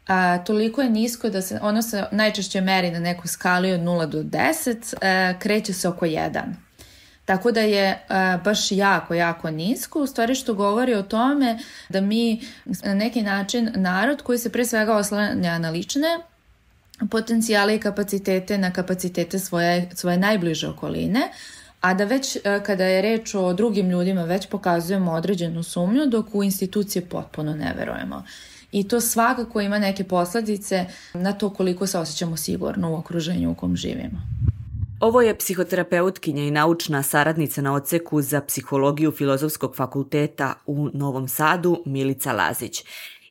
A, 0.07 0.39
toliko 0.39 0.83
je 0.83 0.91
nisko 0.91 1.29
da 1.29 1.43
se 1.43 1.59
ono 1.63 1.83
se 1.83 2.05
najčešće 2.13 2.61
meri 2.61 2.91
na 2.91 2.99
nekoj 2.99 3.29
skali 3.29 3.73
od 3.73 3.81
0 3.81 4.07
do 4.07 4.23
10, 4.23 4.95
a, 5.01 5.07
e, 5.07 5.39
kreće 5.39 5.73
se 5.73 5.89
oko 5.89 6.07
1. 6.07 6.43
Tako 7.25 7.53
da 7.53 7.61
je 7.61 8.05
a, 8.09 8.19
e, 8.19 8.39
baš 8.45 8.73
jako, 8.73 9.15
jako 9.15 9.51
nisko, 9.51 10.01
u 10.01 10.07
stvari 10.07 10.35
što 10.35 10.55
govori 10.55 10.95
o 10.95 11.03
tome 11.03 11.59
da 11.89 12.01
mi 12.01 12.41
na 12.85 12.95
neki 12.95 13.23
način 13.23 13.71
narod 13.75 14.23
koji 14.23 14.39
se 14.39 14.53
pre 14.53 14.65
svega 14.65 14.97
oslanja 14.97 15.59
na 15.59 15.71
lične 15.71 16.19
potencijale 17.11 17.77
i 17.77 17.81
kapacitete 17.81 18.59
na 18.59 18.73
kapacitete 18.73 19.39
svoje, 19.39 19.91
svoje 19.95 20.19
najbliže 20.19 20.69
okoline, 20.69 21.21
a 21.81 21.95
da 21.95 22.05
već 22.05 22.37
e, 22.37 22.41
kada 22.67 22.85
je 22.85 23.03
reč 23.03 23.35
o 23.35 23.53
drugim 23.53 23.91
ljudima 23.91 24.25
već 24.25 24.47
pokazujemo 24.47 25.13
određenu 25.13 25.63
sumnju 25.63 26.07
dok 26.07 26.35
u 26.35 26.43
institucije 26.43 27.05
potpuno 27.05 27.55
ne 27.55 27.75
verujemo. 27.79 28.25
I 28.73 28.89
to 28.89 29.01
svakako 29.01 29.61
ima 29.61 29.79
neke 29.79 30.05
posledice 30.05 30.87
na 31.15 31.33
to 31.33 31.51
koliko 31.51 31.87
se 31.87 31.99
osjećamo 31.99 32.37
sigurno 32.37 32.93
u 32.93 32.95
okruženju 32.95 33.51
u 33.51 33.55
kom 33.55 33.77
živimo. 33.77 34.23
Ovo 35.01 35.23
je 35.23 35.39
psihoterapeutkinja 35.39 36.43
i 36.43 36.51
naučna 36.51 37.03
saradnica 37.03 37.63
na 37.63 37.75
oceku 37.75 38.23
za 38.23 38.41
psihologiju 38.41 39.13
Filozofskog 39.13 39.77
fakulteta 39.77 40.55
u 40.67 40.89
Novom 40.95 41.29
Sadu, 41.29 41.83
Milica 41.87 42.33
Lazić. 42.33 42.85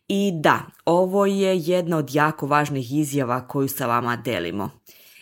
I 0.08 0.32
da, 0.34 0.62
ovo 0.86 1.26
je 1.26 1.58
jedna 1.58 1.98
od 1.98 2.16
jako 2.16 2.48
važnih 2.48 2.94
izjava 2.94 3.48
koju 3.48 3.68
sa 3.68 3.88
vama 3.88 4.16
delimo. 4.16 4.70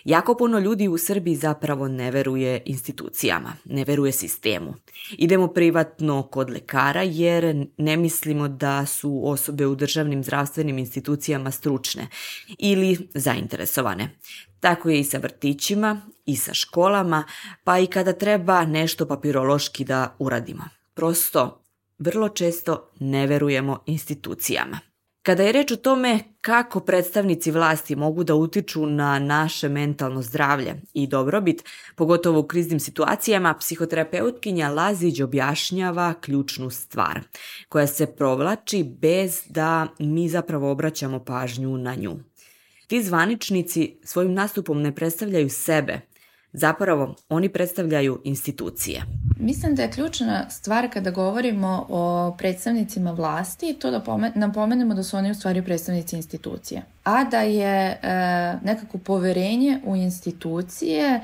Jako 0.06 0.36
puno 0.36 0.60
ljudi 0.60 0.88
u 0.88 0.98
Srbiji 0.98 1.36
zapravo 1.36 1.88
ne 1.88 2.12
veruje 2.12 2.62
institucijama, 2.66 3.54
ne 3.66 3.84
veruje 3.84 4.12
sistemu. 4.12 4.74
Idemo 5.12 5.48
privatno 5.48 6.24
kod 6.24 6.50
lekara 6.50 7.02
jer 7.02 7.68
ne 7.78 7.98
mislimo 7.98 8.48
da 8.48 8.86
su 8.86 9.22
osobe 9.24 9.68
u 9.68 9.76
državnim 9.76 10.24
zdravstvenim 10.24 10.78
institucijama 10.78 11.52
stručne 11.52 12.08
ili 12.58 13.10
zainteresovane. 13.14 14.10
Tako 14.60 14.90
je 14.90 15.00
i 15.00 15.04
sa 15.04 15.18
vrtićima 15.18 16.02
i 16.26 16.36
sa 16.36 16.54
školama, 16.54 17.24
pa 17.64 17.80
i 17.80 17.88
kada 17.88 18.14
treba 18.14 18.66
nešto 18.66 19.06
papirološki 19.06 19.86
da 19.86 20.16
uradimo. 20.20 20.64
Prosto 20.94 21.69
vrlo 22.00 22.30
često 22.30 22.90
ne 23.00 23.28
verujemo 23.28 23.80
institucijama. 23.86 24.80
Kada 25.24 25.44
je 25.44 25.52
reč 25.52 25.72
o 25.72 25.76
tome 25.76 26.20
kako 26.42 26.80
predstavnici 26.80 27.52
vlasti 27.52 27.96
mogu 27.96 28.24
da 28.24 28.36
utiču 28.36 28.86
na 28.86 29.20
naše 29.20 29.70
mentalno 29.70 30.22
zdravlje 30.22 30.76
i 30.94 31.08
dobrobit, 31.08 31.64
pogotovo 31.96 32.40
u 32.40 32.48
kriznim 32.48 32.80
situacijama, 32.80 33.54
psihoterapeutkinja 33.54 34.70
Lazić 34.70 35.20
objašnjava 35.20 36.14
ključnu 36.22 36.70
stvar, 36.70 37.20
koja 37.70 37.88
se 37.88 38.16
provlači 38.16 38.84
bez 38.84 39.42
da 39.50 39.88
mi 40.00 40.30
zapravo 40.30 40.72
obraćamo 40.72 41.24
pažnju 41.24 41.78
na 41.78 41.96
nju. 41.96 42.20
Ti 42.88 43.04
zvaničnici 43.04 44.00
svojim 44.04 44.34
nastupom 44.34 44.82
ne 44.82 44.96
predstavljaju 44.96 45.50
sebe, 45.50 46.02
Zapravo, 46.54 47.16
oni 47.30 47.50
predstavljaju 47.50 48.22
institucije. 48.24 49.06
Mislim 49.40 49.76
da 49.76 49.82
je 49.82 49.92
ključna 49.92 50.50
stvar 50.50 50.90
kada 50.94 51.12
govorimo 51.12 51.86
o 51.90 52.36
predstavnicima 52.38 53.12
vlasti 53.12 53.74
to 53.74 53.92
da 53.92 54.32
napomenemo 54.36 54.94
da 54.94 55.04
su 55.04 55.18
oni 55.18 55.32
u 55.32 55.36
stvari 55.36 55.62
predstavnici 55.62 56.16
institucije. 56.16 56.82
A 57.04 57.24
da 57.24 57.42
je 57.42 57.90
e, 57.90 57.98
nekako 58.64 58.98
poverenje 58.98 59.80
u 59.86 59.96
institucije 59.96 61.06
e, 61.10 61.22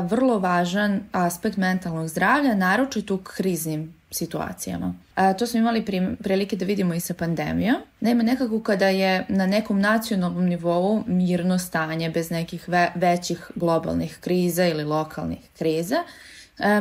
vrlo 0.00 0.38
važan 0.38 1.00
aspekt 1.12 1.56
mentalnog 1.56 2.08
zdravlja, 2.08 2.54
naročito 2.54 3.14
u 3.14 3.18
kriznim 3.18 3.94
situacijama. 4.10 4.94
A, 5.14 5.32
to 5.32 5.46
smo 5.46 5.58
imali 5.58 5.84
prilike 6.20 6.56
da 6.56 6.64
vidimo 6.64 6.94
i 6.94 7.00
sa 7.00 7.14
pandemijom. 7.14 7.76
Naime, 8.00 8.24
nekako 8.24 8.60
kada 8.60 8.88
je 8.88 9.24
na 9.28 9.46
nekom 9.46 9.80
nacionalnom 9.80 10.44
nivou 10.46 11.02
mirno 11.06 11.58
stanje 11.58 12.10
bez 12.10 12.30
nekih 12.30 12.68
ve 12.68 12.92
većih 12.94 13.50
globalnih 13.54 14.18
kriza 14.20 14.66
ili 14.66 14.84
lokalnih 14.84 15.38
kriza, 15.58 15.96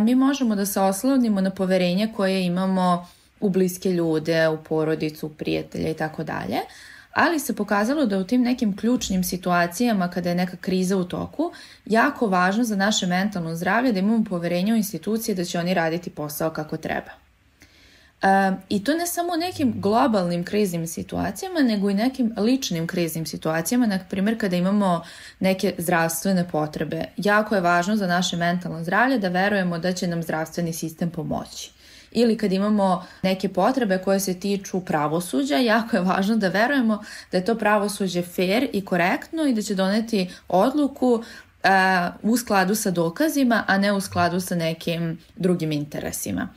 mi 0.01 0.15
možemo 0.15 0.55
da 0.55 0.65
se 0.65 0.79
oslonimo 0.81 1.41
na 1.41 1.49
poverenje 1.49 2.13
koje 2.15 2.45
imamo 2.45 3.07
u 3.39 3.49
bliske 3.49 3.91
ljude, 3.91 4.47
u 4.47 4.57
porodicu, 4.57 5.25
u 5.25 5.29
prijatelja 5.29 5.89
i 5.89 5.93
tako 5.93 6.23
dalje 6.23 6.57
ali 7.17 7.39
se 7.39 7.55
pokazalo 7.55 8.05
da 8.05 8.17
u 8.17 8.23
tim 8.23 8.41
nekim 8.41 8.77
ključnim 8.77 9.23
situacijama 9.23 10.09
kada 10.09 10.29
je 10.29 10.35
neka 10.35 10.57
kriza 10.57 10.97
u 10.97 11.03
toku, 11.03 11.51
jako 11.85 12.27
važno 12.27 12.63
za 12.63 12.75
naše 12.75 13.07
mentalno 13.07 13.55
zdravlje 13.55 13.91
da 13.91 13.99
imamo 13.99 14.23
poverenje 14.23 14.73
u 14.73 14.75
institucije 14.75 15.35
da 15.35 15.45
će 15.45 15.59
oni 15.59 15.73
raditi 15.73 16.09
posao 16.09 16.49
kako 16.49 16.77
treba. 16.77 17.26
I 18.69 18.83
to 18.83 18.93
ne 18.93 19.07
samo 19.07 19.33
u 19.33 19.37
nekim 19.37 19.81
globalnim 19.81 20.43
kriznim 20.43 20.87
situacijama, 20.87 21.59
nego 21.59 21.89
i 21.89 21.93
nekim 21.93 22.33
ličnim 22.37 22.87
kriznim 22.87 23.25
situacijama, 23.25 23.85
na 23.85 23.99
primjer 24.09 24.39
kada 24.39 24.55
imamo 24.55 25.03
neke 25.39 25.73
zdravstvene 25.77 26.49
potrebe. 26.49 27.05
Jako 27.17 27.55
je 27.55 27.61
važno 27.61 27.95
za 27.95 28.07
naše 28.07 28.37
mentalno 28.37 28.83
zdravlje 28.83 29.19
da 29.19 29.29
verujemo 29.29 29.79
da 29.79 29.93
će 29.93 30.07
nam 30.07 30.23
zdravstveni 30.23 30.73
sistem 30.73 31.09
pomoći 31.09 31.71
ili 32.11 32.37
kad 32.37 32.53
imamo 32.53 33.05
neke 33.21 33.49
potrebe 33.49 33.97
koje 33.97 34.19
se 34.19 34.39
tiču 34.39 34.79
pravosuđa, 34.79 35.57
jako 35.57 35.95
je 35.95 36.01
važno 36.01 36.35
da 36.35 36.47
verujemo 36.47 37.03
da 37.31 37.37
je 37.37 37.45
to 37.45 37.55
pravosuđe 37.55 38.21
fair 38.21 38.69
i 38.73 38.85
korektno 38.85 39.43
i 39.43 39.53
da 39.53 39.61
će 39.61 39.75
doneti 39.75 40.29
odluku 40.47 41.23
u 42.21 42.37
skladu 42.37 42.75
sa 42.75 42.91
dokazima, 42.91 43.63
a 43.67 43.77
ne 43.77 43.93
u 43.93 44.01
skladu 44.01 44.39
sa 44.39 44.55
nekim 44.55 45.19
drugim 45.35 45.71
interesima. 45.71 46.47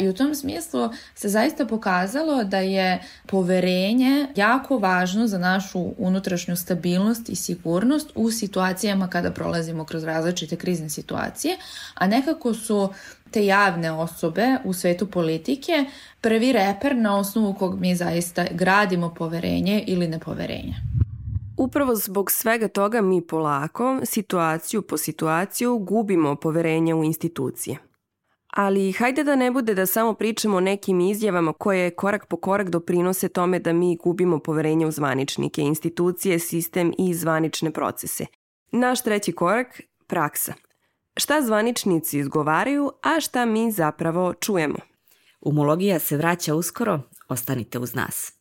I 0.00 0.08
u 0.08 0.14
tom 0.14 0.34
smislu 0.34 0.90
se 1.14 1.28
zaista 1.28 1.66
pokazalo 1.66 2.44
da 2.44 2.58
je 2.58 3.02
poverenje 3.26 4.26
jako 4.36 4.78
važno 4.78 5.26
za 5.26 5.38
našu 5.38 5.94
unutrašnju 5.98 6.56
stabilnost 6.56 7.28
i 7.28 7.36
sigurnost 7.36 8.12
u 8.14 8.30
situacijama 8.30 9.08
kada 9.08 9.30
prolazimo 9.30 9.84
kroz 9.84 10.04
različite 10.04 10.56
krizne 10.56 10.88
situacije, 10.88 11.56
a 11.94 12.06
nekako 12.06 12.54
su 12.54 12.88
te 13.30 13.46
javne 13.46 13.92
osobe 13.92 14.56
u 14.64 14.72
svetu 14.72 15.06
politike 15.06 15.84
prvi 16.20 16.52
reper 16.52 16.96
na 16.96 17.18
osnovu 17.18 17.54
kog 17.54 17.80
mi 17.80 17.96
zaista 17.96 18.44
gradimo 18.50 19.14
poverenje 19.14 19.84
ili 19.86 20.08
nepoverenje. 20.08 20.74
Upravo 21.56 21.94
zbog 21.94 22.30
svega 22.30 22.68
toga 22.68 23.00
mi 23.00 23.26
polako, 23.26 24.00
situaciju 24.04 24.82
po 24.82 24.96
situaciju, 24.96 25.78
gubimo 25.78 26.36
poverenje 26.36 26.94
u 26.94 27.04
institucije. 27.04 27.78
Ali 28.56 28.92
hajde 28.92 29.24
da 29.24 29.36
ne 29.36 29.50
bude 29.50 29.74
da 29.74 29.86
samo 29.86 30.14
pričamo 30.14 30.56
o 30.56 30.60
nekim 30.60 31.00
izjavama 31.00 31.52
koje 31.52 31.90
korak 31.90 32.26
po 32.26 32.36
korak 32.36 32.70
doprinose 32.70 33.28
tome 33.28 33.58
da 33.58 33.72
mi 33.72 33.96
gubimo 33.96 34.38
poverenje 34.38 34.86
u 34.86 34.90
zvaničnike, 34.90 35.62
institucije, 35.62 36.38
sistem 36.38 36.92
i 36.98 37.14
zvanične 37.14 37.70
procese. 37.70 38.26
Naš 38.72 39.02
treći 39.02 39.32
korak– 39.32 39.80
praksa. 40.06 40.54
Šta 41.16 41.42
zvaničnici 41.42 42.18
izgovaraju, 42.18 42.92
a 43.02 43.20
šta 43.20 43.44
mi 43.44 43.70
zapravo 43.70 44.34
čujemo? 44.34 44.78
Umologija 45.40 45.98
se 45.98 46.16
vraća 46.16 46.54
uskoro, 46.54 47.00
ostanite 47.28 47.78
uz 47.78 47.94
nas. 47.94 48.32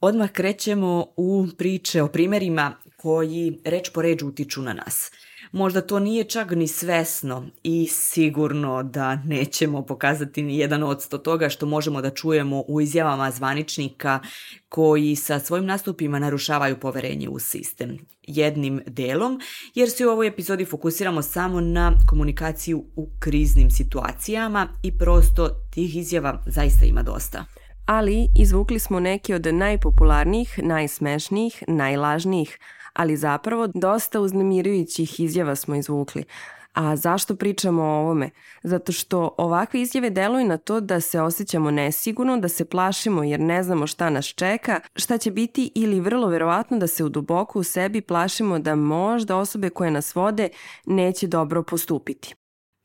Odmah 0.00 0.30
krećemo 0.30 1.06
u 1.16 1.46
priče 1.58 2.02
o 2.02 2.08
primerima 2.08 2.76
koji 3.06 3.58
reč 3.64 3.90
po 3.90 4.02
reč 4.02 4.22
utiču 4.22 4.62
na 4.62 4.72
nas. 4.72 5.10
Možda 5.52 5.80
to 5.80 5.98
nije 5.98 6.24
čak 6.24 6.50
ni 6.50 6.68
svesno 6.68 7.46
i 7.62 7.88
sigurno 7.90 8.82
da 8.82 9.16
nećemo 9.16 9.82
pokazati 9.82 10.42
ni 10.42 10.58
jedan 10.58 10.82
odsto 10.82 11.18
toga 11.18 11.48
što 11.48 11.66
možemo 11.66 12.00
da 12.00 12.10
čujemo 12.10 12.64
u 12.68 12.80
izjavama 12.80 13.30
zvaničnika 13.30 14.20
koji 14.68 15.16
sa 15.16 15.38
svojim 15.38 15.66
nastupima 15.66 16.18
narušavaju 16.18 16.80
poverenje 16.80 17.28
u 17.28 17.38
sistem. 17.38 17.98
Jednim 18.22 18.82
delom, 18.86 19.40
jer 19.74 19.90
se 19.90 20.06
u 20.06 20.10
ovoj 20.10 20.26
epizodi 20.26 20.64
fokusiramo 20.64 21.22
samo 21.22 21.60
na 21.60 21.92
komunikaciju 22.08 22.84
u 22.96 23.08
kriznim 23.20 23.70
situacijama 23.70 24.68
i 24.82 24.98
prosto 24.98 25.48
tih 25.74 25.96
izjava 25.96 26.42
zaista 26.46 26.84
ima 26.84 27.02
dosta 27.02 27.44
ali 27.86 28.28
izvukli 28.36 28.78
smo 28.78 29.00
neke 29.00 29.34
od 29.34 29.46
najpopularnijih, 29.54 30.58
najsmešnijih, 30.62 31.64
najlažnijih, 31.68 32.58
ali 32.96 33.16
zapravo 33.16 33.66
dosta 33.74 34.20
uznemirujućih 34.20 35.20
izjava 35.20 35.54
smo 35.54 35.74
izvukli. 35.74 36.24
A 36.72 36.96
zašto 36.96 37.36
pričamo 37.36 37.82
o 37.82 37.98
ovome? 37.98 38.30
Zato 38.62 38.92
što 38.92 39.34
ovakve 39.38 39.80
izjave 39.80 40.10
deluju 40.10 40.46
na 40.46 40.56
to 40.56 40.80
da 40.80 41.00
se 41.00 41.20
osjećamo 41.20 41.70
nesigurno, 41.70 42.36
da 42.36 42.48
se 42.48 42.64
plašimo 42.64 43.24
jer 43.24 43.40
ne 43.40 43.62
znamo 43.62 43.86
šta 43.86 44.10
nas 44.10 44.24
čeka, 44.26 44.80
šta 44.96 45.18
će 45.18 45.30
biti 45.30 45.72
ili 45.74 46.00
vrlo 46.00 46.28
verovatno 46.28 46.78
da 46.78 46.86
se 46.86 47.04
u 47.04 47.08
duboko 47.08 47.58
u 47.58 47.62
sebi 47.62 48.00
plašimo 48.00 48.58
da 48.58 48.74
možda 48.74 49.36
osobe 49.36 49.70
koje 49.70 49.90
nas 49.90 50.14
vode 50.14 50.48
neće 50.86 51.26
dobro 51.26 51.62
postupiti. 51.62 52.34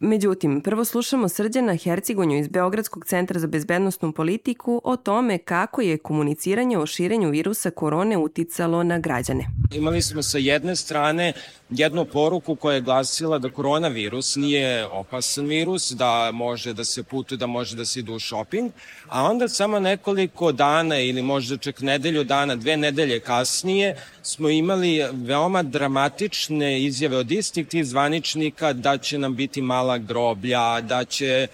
Međutim, 0.03 0.62
prvo 0.62 0.86
slušamo 0.86 1.29
Srđana 1.29 1.75
Hercigonju 1.75 2.38
iz 2.39 2.48
Beogradskog 2.48 3.05
centra 3.05 3.39
za 3.39 3.48
bezbednostnu 3.48 4.12
politiku 4.12 4.81
o 4.84 4.98
tome 4.98 5.38
kako 5.38 5.81
je 5.81 5.98
komuniciranje 5.98 6.77
o 6.77 6.86
širenju 6.86 7.29
virusa 7.29 7.72
korone 7.72 8.17
uticalo 8.17 8.84
na 8.84 9.00
građane. 9.00 9.48
Imali 9.74 10.01
smo 10.01 10.24
sa 10.24 10.38
jedne 10.38 10.75
strane 10.75 11.34
jednu 11.71 12.05
poruku 12.05 12.55
koja 12.55 12.75
je 12.75 12.81
glasila 12.81 13.37
da 13.39 13.49
koronavirus 13.49 14.35
nije 14.35 14.85
opasan 14.85 15.45
virus, 15.45 15.91
da 15.91 16.31
može 16.33 16.73
da 16.73 16.83
se 16.83 17.03
putuje, 17.03 17.37
da 17.37 17.47
može 17.47 17.75
da 17.75 17.85
se 17.85 17.99
ide 17.99 18.11
u 18.11 18.19
shopping, 18.19 18.71
a 19.07 19.23
onda 19.23 19.47
samo 19.47 19.79
nekoliko 19.79 20.51
dana 20.51 20.99
ili 20.99 21.21
možda 21.21 21.57
čak 21.57 21.81
nedelju 21.81 22.23
dana, 22.23 22.55
dve 22.55 22.77
nedelje 22.77 23.19
kasnije 23.19 23.95
smo 24.21 24.49
imali 24.49 25.03
veoma 25.11 25.63
dramatične 25.63 26.81
izjave 26.81 27.17
od 27.17 27.31
istih 27.31 27.67
tih 27.67 27.85
zvaničnika 27.85 28.73
da 28.73 28.97
će 28.97 29.17
nam 29.17 29.35
biti 29.35 29.61
mala 29.61 29.97
groblja, 29.97 30.81
da 30.81 31.05
će 31.05 31.47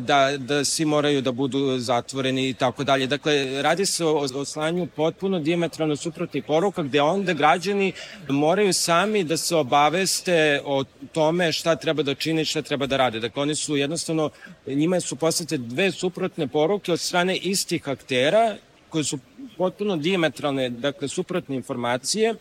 da, 0.00 0.36
da 0.38 0.64
svi 0.64 0.84
moraju 0.84 1.20
da 1.22 1.32
budu 1.32 1.78
zatvoreni 1.78 2.48
i 2.48 2.54
tako 2.54 2.84
dalje. 2.84 3.06
Dakle, 3.06 3.62
radi 3.62 3.86
se 3.86 4.04
o, 4.04 4.26
o 4.34 4.44
slanju 4.44 4.86
potpuno 4.96 5.38
diametralno 5.38 5.96
suprotnih 5.96 6.44
poruka 6.44 6.82
gde 6.82 7.02
onda 7.02 7.32
građani 7.32 7.92
moraju 8.28 8.72
sami 8.72 9.24
da 9.24 9.36
se 9.36 9.56
obaveste 9.56 10.60
o 10.64 10.84
tome 11.12 11.52
šta 11.52 11.76
treba 11.76 12.02
da 12.02 12.14
čine 12.14 12.42
i 12.42 12.44
šta 12.44 12.62
treba 12.62 12.86
da 12.86 12.96
rade. 12.96 13.20
Dakle, 13.20 13.42
oni 13.42 13.54
su 13.54 13.76
jednostavno, 13.76 14.30
njima 14.66 15.00
su 15.00 15.16
poslate 15.16 15.58
dve 15.58 15.90
suprotne 15.90 16.48
poruke 16.48 16.92
od 16.92 17.00
strane 17.00 17.36
istih 17.36 17.88
aktera 17.88 18.56
koje 18.88 19.04
su 19.04 19.18
potpuno 19.56 19.96
diametralne, 19.96 20.70
dakle, 20.70 21.08
suprotne 21.08 21.56
informacije 21.56 22.34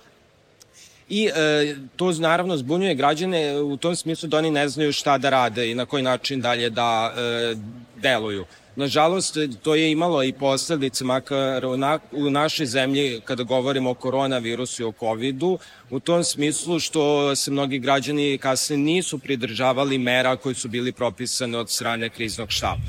i 1.12 1.25
e, 1.25 1.75
to 1.96 2.12
naravno 2.12 2.58
zbunjuje 2.58 2.96
građane 2.96 3.62
u 3.62 3.77
tom 3.77 3.96
smislu 3.96 4.30
da 4.30 4.38
oni 4.38 4.51
ne 4.51 4.69
znaju 4.69 4.93
šta 4.93 5.17
da 5.17 5.30
rade 5.30 5.71
i 5.71 5.76
na 5.76 5.86
koji 5.86 6.04
način 6.04 6.41
dalje 6.41 6.69
da 6.69 7.13
e, 7.15 7.56
deluju. 8.02 8.45
Nažalost, 8.76 9.38
to 9.63 9.76
je 9.76 9.91
imalo 9.91 10.24
i 10.24 10.34
posledice, 10.34 11.04
makar 11.04 11.65
u, 11.65 11.78
na, 11.78 12.00
u 12.12 12.30
našoj 12.30 12.65
zemlji, 12.65 13.21
kada 13.26 13.43
govorimo 13.43 13.89
o 13.89 13.93
koronavirusu 13.93 14.84
i 14.84 14.86
o 14.86 14.93
COVID-u, 15.00 15.60
u 15.89 16.00
tom 16.00 16.24
smislu 16.24 16.80
što 16.80 17.36
se 17.36 17.52
mnogi 17.52 17.80
građani 17.80 18.38
kasne 18.38 18.78
nisu 18.78 19.19
pridržavali 19.19 19.97
mera 19.97 20.36
koji 20.36 20.56
su 20.56 20.69
bili 20.69 20.91
propisane 20.91 21.58
od 21.58 21.69
strane 21.69 22.10
kriznog 22.10 22.52
štaba. 22.52 22.82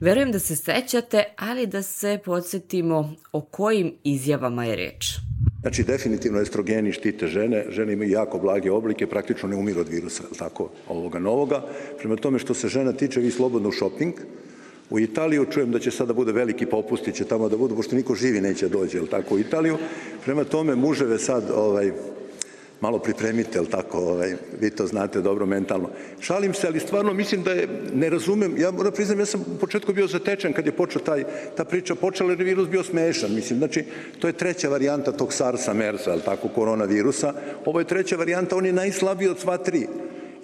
Verujem 0.00 0.32
da 0.32 0.38
se 0.38 0.56
sećate, 0.56 1.24
ali 1.36 1.66
da 1.66 1.82
se 1.82 2.18
podsjetimo 2.24 3.14
o 3.32 3.40
kojim 3.40 3.94
izjavama 4.04 4.64
je 4.64 4.76
reč. 4.76 5.25
Znači, 5.66 5.82
definitivno 5.82 6.40
estrogeni 6.40 6.92
štite 6.92 7.26
žene, 7.26 7.64
žene 7.68 7.92
imaju 7.92 8.10
jako 8.10 8.38
blage 8.38 8.70
oblike, 8.70 9.06
praktično 9.06 9.48
ne 9.48 9.56
umiru 9.56 9.80
od 9.80 9.88
virusa, 9.88 10.22
tako, 10.38 10.68
ovoga 10.88 11.18
novoga. 11.18 11.62
Prema 11.98 12.16
tome 12.16 12.38
što 12.38 12.54
se 12.54 12.68
žena 12.68 12.92
tiče, 12.92 13.20
vi 13.20 13.30
slobodno 13.30 13.68
u 13.68 13.72
shopping, 13.72 14.14
U 14.90 15.00
Italiju 15.00 15.46
čujem 15.50 15.70
da 15.70 15.78
će 15.78 15.90
sada 15.90 16.12
bude 16.14 16.32
veliki 16.32 16.66
popusti, 16.66 17.12
će 17.12 17.24
tamo 17.24 17.48
da 17.48 17.56
budu, 17.56 17.74
pošto 17.76 17.96
niko 17.96 18.14
živi 18.14 18.40
neće 18.40 18.68
dođe, 18.68 18.98
jel 18.98 19.06
tako, 19.06 19.34
u 19.34 19.38
Italiju. 19.38 19.78
Prema 20.24 20.44
tome, 20.44 20.76
muževe 20.76 21.18
sad, 21.18 21.50
ovaj, 21.50 21.90
malo 22.80 22.98
pripremite, 22.98 23.58
ali 23.58 23.68
tako, 23.68 23.98
ovaj, 23.98 24.34
vi 24.60 24.70
to 24.70 24.86
znate 24.86 25.20
dobro 25.20 25.46
mentalno. 25.46 25.90
Šalim 26.20 26.54
se, 26.54 26.66
ali 26.66 26.80
stvarno 26.80 27.12
mislim 27.12 27.42
da 27.42 27.50
je, 27.52 27.68
ne 27.94 28.10
razumem, 28.10 28.54
ja 28.58 28.70
moram 28.70 28.92
priznam, 28.92 29.18
ja 29.18 29.26
sam 29.26 29.40
u 29.40 29.58
početku 29.60 29.92
bio 29.92 30.06
zatečen 30.06 30.52
kad 30.52 30.66
je 30.66 30.72
počeo 30.72 31.02
taj, 31.02 31.24
ta 31.56 31.64
priča, 31.64 31.94
počela 31.94 32.30
jer 32.30 32.40
je 32.40 32.44
virus 32.44 32.68
bio 32.68 32.82
smešan, 32.82 33.34
mislim, 33.34 33.58
znači, 33.58 33.84
to 34.18 34.26
je 34.26 34.32
treća 34.32 34.68
varijanta 34.68 35.12
tog 35.12 35.32
SARS-a, 35.32 35.74
MERS-a, 35.74 36.10
ali 36.12 36.22
tako, 36.22 36.48
koronavirusa, 36.48 37.34
ovo 37.64 37.80
je 37.80 37.86
treća 37.86 38.16
varijanta, 38.16 38.56
on 38.56 38.66
je 38.66 38.72
najslabiji 38.72 39.28
od 39.28 39.38
sva 39.38 39.58
tri. 39.58 39.86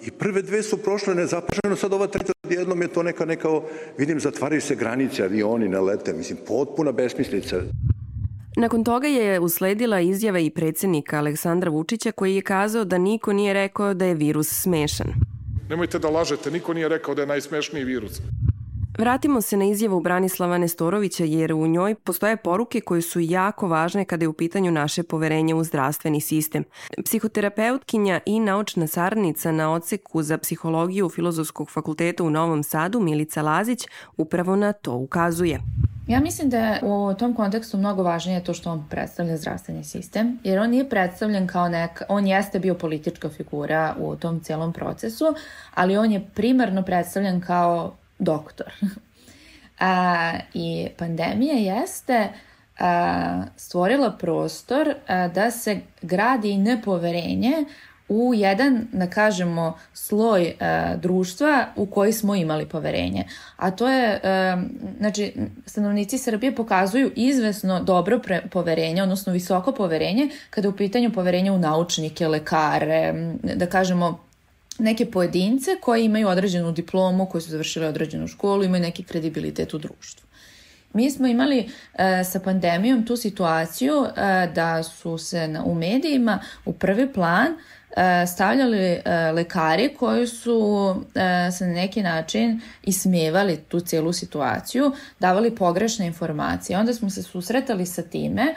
I 0.05 0.11
prve 0.11 0.41
dve 0.41 0.63
su 0.63 0.77
prošle 0.77 1.15
nezapaženo, 1.15 1.75
sad 1.75 1.93
ova 1.93 2.07
treća 2.07 2.33
jednom 2.49 2.81
je 2.81 2.87
to 2.87 3.03
neka, 3.03 3.25
neka, 3.25 3.49
vidim, 3.97 4.19
zatvaraju 4.19 4.61
se 4.61 4.75
granice, 4.75 5.23
avioni 5.23 5.69
ne 5.69 5.79
lete, 5.79 6.13
mislim, 6.13 6.37
potpuna 6.47 6.91
besmislica. 6.91 7.61
Nakon 8.55 8.83
toga 8.83 9.07
je 9.07 9.39
usledila 9.39 9.99
izjava 9.99 10.39
i 10.39 10.49
predsednika 10.49 11.17
Aleksandra 11.17 11.71
Vučića 11.71 12.11
koji 12.11 12.35
je 12.35 12.41
kazao 12.41 12.85
da 12.85 12.97
niko 12.97 13.33
nije 13.33 13.53
rekao 13.53 13.93
da 13.93 14.05
je 14.05 14.13
virus 14.13 14.61
smešan. 14.61 15.07
Nemojte 15.69 15.99
da 15.99 16.09
lažete, 16.09 16.51
niko 16.51 16.73
nije 16.73 16.89
rekao 16.89 17.15
da 17.15 17.21
je 17.21 17.27
najsmešniji 17.27 17.83
virus. 17.83 18.21
Vratimo 18.97 19.41
se 19.41 19.57
na 19.57 19.65
izjavu 19.65 19.99
Branislava 19.99 20.57
Nestorovića 20.57 21.23
jer 21.23 21.53
u 21.53 21.67
njoj 21.67 21.95
postoje 21.95 22.37
poruke 22.37 22.81
koje 22.81 23.01
su 23.01 23.19
jako 23.19 23.67
važne 23.67 24.05
kada 24.05 24.23
je 24.23 24.27
u 24.27 24.33
pitanju 24.33 24.71
naše 24.71 25.03
poverenje 25.03 25.55
u 25.55 25.63
zdravstveni 25.63 26.21
sistem. 26.21 26.63
Psihoterapeutkinja 27.05 28.19
i 28.25 28.39
naučna 28.39 28.87
saradnica 28.87 29.51
na 29.51 29.73
odseku 29.73 30.23
za 30.23 30.37
psihologiju 30.37 31.09
Filozofskog 31.09 31.69
fakulteta 31.69 32.23
u 32.23 32.29
Novom 32.29 32.63
Sadu 32.63 32.99
Milica 32.99 33.41
Lazić 33.41 33.87
upravo 34.17 34.55
na 34.55 34.73
to 34.73 34.93
ukazuje. 34.93 35.59
Ja 36.07 36.19
mislim 36.19 36.49
da 36.49 36.57
je 36.57 36.79
u 36.83 37.13
tom 37.13 37.33
kontekstu 37.33 37.77
mnogo 37.77 38.03
važnije 38.03 38.43
to 38.43 38.53
što 38.53 38.71
on 38.71 38.85
predstavlja 38.89 39.37
zdravstveni 39.37 39.83
sistem, 39.83 40.39
jer 40.43 40.59
on 40.59 40.69
nije 40.69 40.89
predstavljen 40.89 41.47
kao 41.47 41.69
neka, 41.69 42.05
on 42.09 42.27
jeste 42.27 42.59
bio 42.59 42.75
politička 42.75 43.29
figura 43.29 43.95
u 43.99 44.15
tom 44.15 44.39
celom 44.39 44.73
procesu, 44.73 45.25
ali 45.73 45.97
on 45.97 46.11
je 46.11 46.25
primarno 46.33 46.83
predstavljen 46.83 47.41
kao 47.41 47.93
doktor. 48.19 48.73
A, 49.79 50.33
I 50.53 50.87
pandemija 50.97 51.53
jeste 51.53 52.29
a, 52.79 53.43
stvorila 53.55 54.11
prostor 54.11 54.93
a, 55.07 55.27
da 55.27 55.51
se 55.51 55.79
gradi 56.01 56.57
nepoverenje 56.57 57.65
u 58.09 58.33
jedan, 58.33 58.87
da 58.91 59.07
kažemo, 59.09 59.77
sloj 59.93 60.43
e, 60.43 60.53
društva 60.97 61.65
u 61.75 61.85
koji 61.85 62.13
smo 62.13 62.35
imali 62.35 62.65
poverenje. 62.65 63.25
A 63.57 63.71
to 63.71 63.89
je, 63.89 64.19
e, 64.23 64.57
znači, 64.97 65.33
stanovnici 65.65 66.17
Srbije 66.17 66.55
pokazuju 66.55 67.11
izvesno 67.15 67.83
dobro 67.83 68.19
pre, 68.19 68.41
poverenje, 68.51 69.03
odnosno 69.03 69.33
visoko 69.33 69.71
poverenje, 69.71 70.29
kada 70.49 70.67
je 70.67 70.69
u 70.69 70.77
pitanju 70.77 71.11
poverenje 71.11 71.51
u 71.51 71.57
naučnike, 71.57 72.27
lekare, 72.27 73.13
da 73.43 73.65
kažemo, 73.65 74.19
neke 74.79 75.05
pojedince 75.05 75.71
koji 75.81 76.05
imaju 76.05 76.27
određenu 76.27 76.71
diplomu, 76.71 77.25
koji 77.25 77.41
su 77.41 77.49
završili 77.49 77.85
određenu 77.85 78.27
školu, 78.27 78.63
imaju 78.63 78.81
neki 78.81 79.03
kredibilitet 79.03 79.73
u 79.73 79.77
društvu. 79.77 80.27
Mi 80.93 81.11
smo 81.11 81.27
imali 81.27 81.69
e, 81.93 82.23
sa 82.23 82.39
pandemijom 82.39 83.05
tu 83.05 83.17
situaciju 83.17 84.05
e, 84.05 84.47
da 84.55 84.83
su 84.83 85.17
se 85.17 85.47
na, 85.47 85.63
u 85.63 85.75
medijima 85.75 86.39
u 86.65 86.73
prvi 86.73 87.13
plan 87.13 87.47
stavljali 88.33 88.77
e, 88.77 89.01
lekari 89.31 89.95
koji 89.99 90.27
su 90.27 90.95
e, 91.15 91.51
se 91.51 91.65
na 91.67 91.73
neki 91.73 92.01
način 92.01 92.61
ismevali 92.83 93.57
tu 93.57 93.79
celu 93.79 94.13
situaciju, 94.13 94.91
davali 95.19 95.55
pogrešne 95.55 96.05
informacije. 96.07 96.79
Onda 96.79 96.93
smo 96.93 97.09
se 97.09 97.23
susretali 97.23 97.85
sa 97.85 98.01
time 98.01 98.55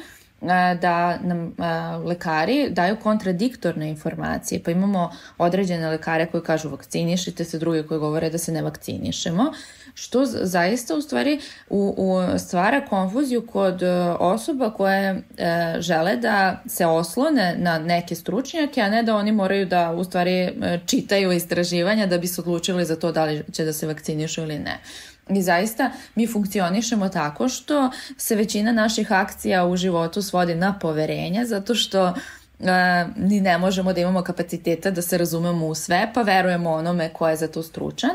da 0.81 1.19
nam 1.19 1.55
lekari 2.05 2.71
daju 2.71 2.97
kontradiktorne 3.03 3.89
informacije, 3.89 4.63
pa 4.63 4.71
imamo 4.71 5.11
određene 5.39 5.89
lekare 5.89 6.27
koji 6.27 6.43
kažu 6.43 6.69
vakcinišite 6.69 7.45
se, 7.45 7.59
druge 7.59 7.83
koji 7.83 8.01
govore 8.01 8.31
da 8.31 8.39
se 8.39 8.53
ne 8.53 8.63
vakcinišemo, 8.63 9.53
što 9.95 10.27
zaista 10.27 10.95
u 10.95 11.03
stvari 11.03 11.41
u, 11.71 11.95
u 11.97 12.39
stvara 12.39 12.87
konfuziju 12.87 13.47
kod 13.47 13.83
e, 13.83 13.89
osoba 14.21 14.71
koje 14.71 15.23
e, 15.39 15.77
žele 15.79 16.17
da 16.17 16.63
se 16.67 16.87
oslone 16.87 17.55
na 17.59 17.79
neke 17.79 18.15
stručnjake, 18.15 18.81
a 18.81 18.91
ne 18.91 19.03
da 19.03 19.17
oni 19.17 19.33
moraju 19.33 19.67
da 19.67 19.93
u 19.93 20.05
stvari 20.05 20.33
e, 20.33 20.51
čitaju 20.87 21.33
istraživanja 21.33 22.07
da 22.07 22.19
bi 22.19 22.27
se 22.27 22.41
odlučili 22.41 22.85
za 22.85 22.97
to 22.97 23.13
da 23.13 23.25
li 23.25 23.43
će 23.53 23.65
da 23.65 23.73
se 23.73 23.87
vakcinišu 23.87 24.43
ili 24.43 24.59
ne. 24.59 24.79
I 25.29 25.43
zaista 25.43 25.91
mi 26.15 26.27
funkcionišemo 26.27 27.09
tako 27.09 27.49
što 27.49 27.91
se 28.17 28.37
većina 28.37 28.73
naših 28.73 29.13
akcija 29.13 29.67
u 29.67 29.77
životu 29.77 30.23
svodi 30.23 30.55
na 30.55 30.79
poverenje, 30.79 31.45
zato 31.45 31.75
što 31.75 32.15
Uh, 32.59 32.67
ni 33.17 33.41
ne 33.41 33.59
možemo 33.59 33.93
da 33.93 34.01
imamo 34.01 34.23
kapaciteta 34.23 34.91
da 34.91 35.03
se 35.03 35.19
razumemo 35.19 35.67
u 35.67 35.75
sve, 35.75 36.11
pa 36.15 36.23
verujemo 36.23 36.71
onome 36.71 37.09
ko 37.13 37.29
je 37.29 37.37
za 37.37 37.49
to 37.49 37.63
stručan. 37.63 38.11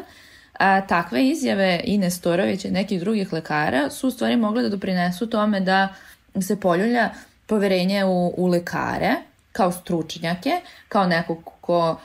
A, 0.60 0.82
takve 0.82 1.28
izjave 1.28 1.82
i 1.84 1.98
Nestorovića 1.98 2.68
i 2.68 2.72
nekih 2.72 3.00
drugih 3.00 3.34
lekara 3.34 3.90
su 3.90 4.08
u 4.08 4.12
stvari 4.12 4.36
mogle 4.36 4.64
da 4.64 4.70
doprinesu 4.70 5.30
tome 5.30 5.60
da 5.60 5.94
se 6.42 6.60
poljulja 6.60 7.10
poverenje 7.46 8.06
u, 8.06 8.34
u 8.38 8.48
lekare 8.48 9.16
kao 9.52 9.72
stručnjake, 9.72 10.62
kao 10.90 11.08
nekog 11.08 11.52
ko 11.62 12.00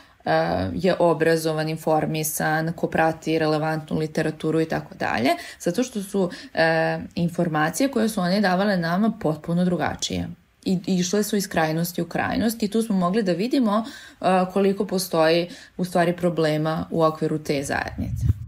je 0.74 0.94
obrazovan, 0.98 1.68
informisan, 1.68 2.72
ko 2.72 2.86
prati 2.86 3.38
relevantnu 3.38 3.98
literaturu 3.98 4.60
i 4.60 4.68
tako 4.68 4.94
dalje, 4.94 5.30
zato 5.60 5.82
što 5.82 6.02
su 6.02 6.30
e, 6.54 6.98
informacije 7.14 7.90
koje 7.90 8.08
su 8.08 8.20
one 8.20 8.40
davale 8.40 8.76
nama 8.76 9.12
potpuno 9.20 9.64
drugačije 9.64 10.28
i 10.66 10.80
išle 10.86 11.22
su 11.22 11.36
iz 11.36 11.48
krajnosti 11.48 12.02
u 12.02 12.08
krajnost 12.08 12.62
i 12.62 12.68
tu 12.68 12.82
smo 12.82 12.96
mogli 12.96 13.22
da 13.22 13.32
vidimo 13.32 13.84
uh, 14.20 14.26
koliko 14.52 14.86
postoji 14.86 15.48
u 15.76 15.84
stvari 15.84 16.16
problema 16.16 16.86
u 16.90 17.02
okviru 17.02 17.38
te 17.38 17.62
zajednice. 17.62 18.45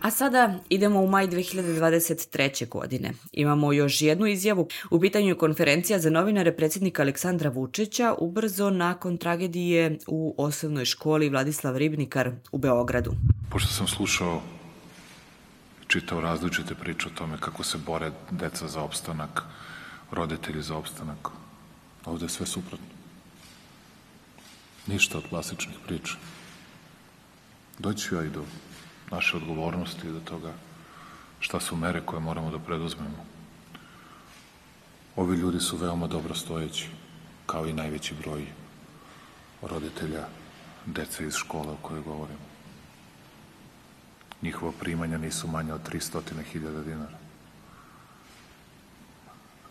A 0.00 0.10
sada 0.10 0.54
idemo 0.68 1.00
u 1.00 1.06
maj 1.06 1.28
2023. 1.28 2.68
godine. 2.68 3.12
Imamo 3.32 3.72
još 3.72 4.02
jednu 4.02 4.26
izjavu. 4.26 4.68
U 4.90 5.00
pitanju 5.00 5.28
je 5.28 5.38
konferencija 5.38 5.98
za 5.98 6.10
novinare 6.10 6.56
predsjednika 6.56 7.02
Aleksandra 7.02 7.50
Vučića 7.50 8.14
ubrzo 8.18 8.70
nakon 8.70 9.16
tragedije 9.16 9.98
u 10.06 10.34
osnovnoj 10.38 10.84
školi 10.84 11.28
Vladislav 11.28 11.76
Ribnikar 11.76 12.30
u 12.52 12.58
Beogradu. 12.58 13.12
Pošto 13.50 13.72
sam 13.72 13.88
slušao 13.88 14.42
čitao 15.86 16.20
različite 16.20 16.74
priče 16.74 17.08
o 17.08 17.18
tome 17.18 17.36
kako 17.40 17.62
se 17.64 17.78
bore 17.78 18.10
deca 18.30 18.68
za 18.68 18.80
opstanak, 18.82 19.42
roditelji 20.10 20.62
za 20.62 20.76
opstanak. 20.76 21.28
Ovde 22.04 22.24
je 22.24 22.28
sve 22.28 22.46
suprotno. 22.46 22.86
Ništa 24.86 25.18
od 25.18 25.24
klasičnih 25.28 25.76
priča. 25.86 26.14
Doći 27.78 28.14
ja 28.14 28.24
i 28.24 28.30
do 28.30 28.44
naše 29.10 29.36
odgovornosti 29.36 30.12
do 30.12 30.20
toga 30.20 30.52
šta 31.40 31.60
su 31.60 31.76
mere 31.76 32.00
koje 32.00 32.20
moramo 32.20 32.50
da 32.50 32.58
preduzmemo. 32.58 33.24
Ovi 35.16 35.36
ljudi 35.36 35.60
su 35.60 35.76
veoma 35.76 36.06
dobro 36.06 36.34
stojeći, 36.34 36.88
kao 37.46 37.66
i 37.66 37.72
najveći 37.72 38.14
broj 38.14 38.46
roditelja, 39.62 40.26
dece 40.86 41.26
iz 41.26 41.34
škole 41.34 41.72
o 41.72 41.76
kojoj 41.82 42.02
govorimo. 42.02 42.46
Njihova 44.42 44.72
primanja 44.80 45.18
nisu 45.18 45.48
manja 45.48 45.74
od 45.74 45.92
300.000 45.92 46.84
dinara. 46.84 47.18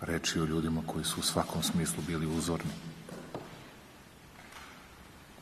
Reči 0.01 0.39
o 0.39 0.45
ljudima 0.45 0.81
koji 0.87 1.05
su 1.05 1.19
u 1.19 1.23
svakom 1.23 1.63
smislu 1.63 2.03
bili 2.07 2.25
uzorni. 2.25 2.71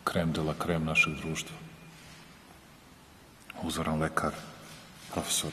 Krem 0.04 0.32
de 0.32 0.42
la 0.42 0.54
krem 0.54 0.86
našeg 0.86 1.14
društva 1.16 1.73
uzoran 3.64 4.00
lekar, 4.00 4.32
profesor 5.14 5.52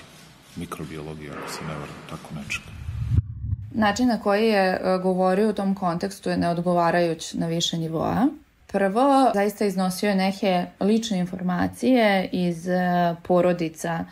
mikrobiologije, 0.57 1.31
ako 1.31 1.53
se 1.53 1.65
ne 1.65 1.75
varam, 1.75 1.95
tako 2.11 2.35
nečega. 2.35 2.67
Način 3.71 4.09
na 4.09 4.21
koji 4.21 4.49
je 4.49 4.71
e, 4.73 4.99
govorio 5.03 5.51
u 5.51 5.53
tom 5.53 5.75
kontekstu 5.75 6.31
je 6.31 6.37
neodgovarajuć 6.37 7.35
na 7.35 7.47
više 7.47 7.79
nivoa. 7.79 8.27
Prvo, 8.67 9.31
zaista 9.35 9.65
iznosio 9.65 10.09
je 10.09 10.15
neke 10.15 10.67
lične 10.81 11.19
informacije 11.19 12.29
iz 12.33 12.69
e, 12.69 12.81
porodica 13.23 14.05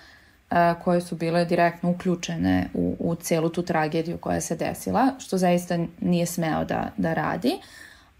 e, 0.50 0.74
koje 0.84 1.00
su 1.00 1.16
bile 1.16 1.44
direktno 1.44 1.90
uključene 1.90 2.68
u, 2.74 2.96
u 2.98 3.14
celu 3.14 3.48
tu 3.48 3.62
tragediju 3.62 4.18
koja 4.18 4.40
se 4.40 4.56
desila, 4.56 5.10
što 5.18 5.38
zaista 5.38 5.78
nije 6.00 6.26
smeo 6.26 6.64
da, 6.64 6.90
da 6.96 7.14
radi, 7.14 7.52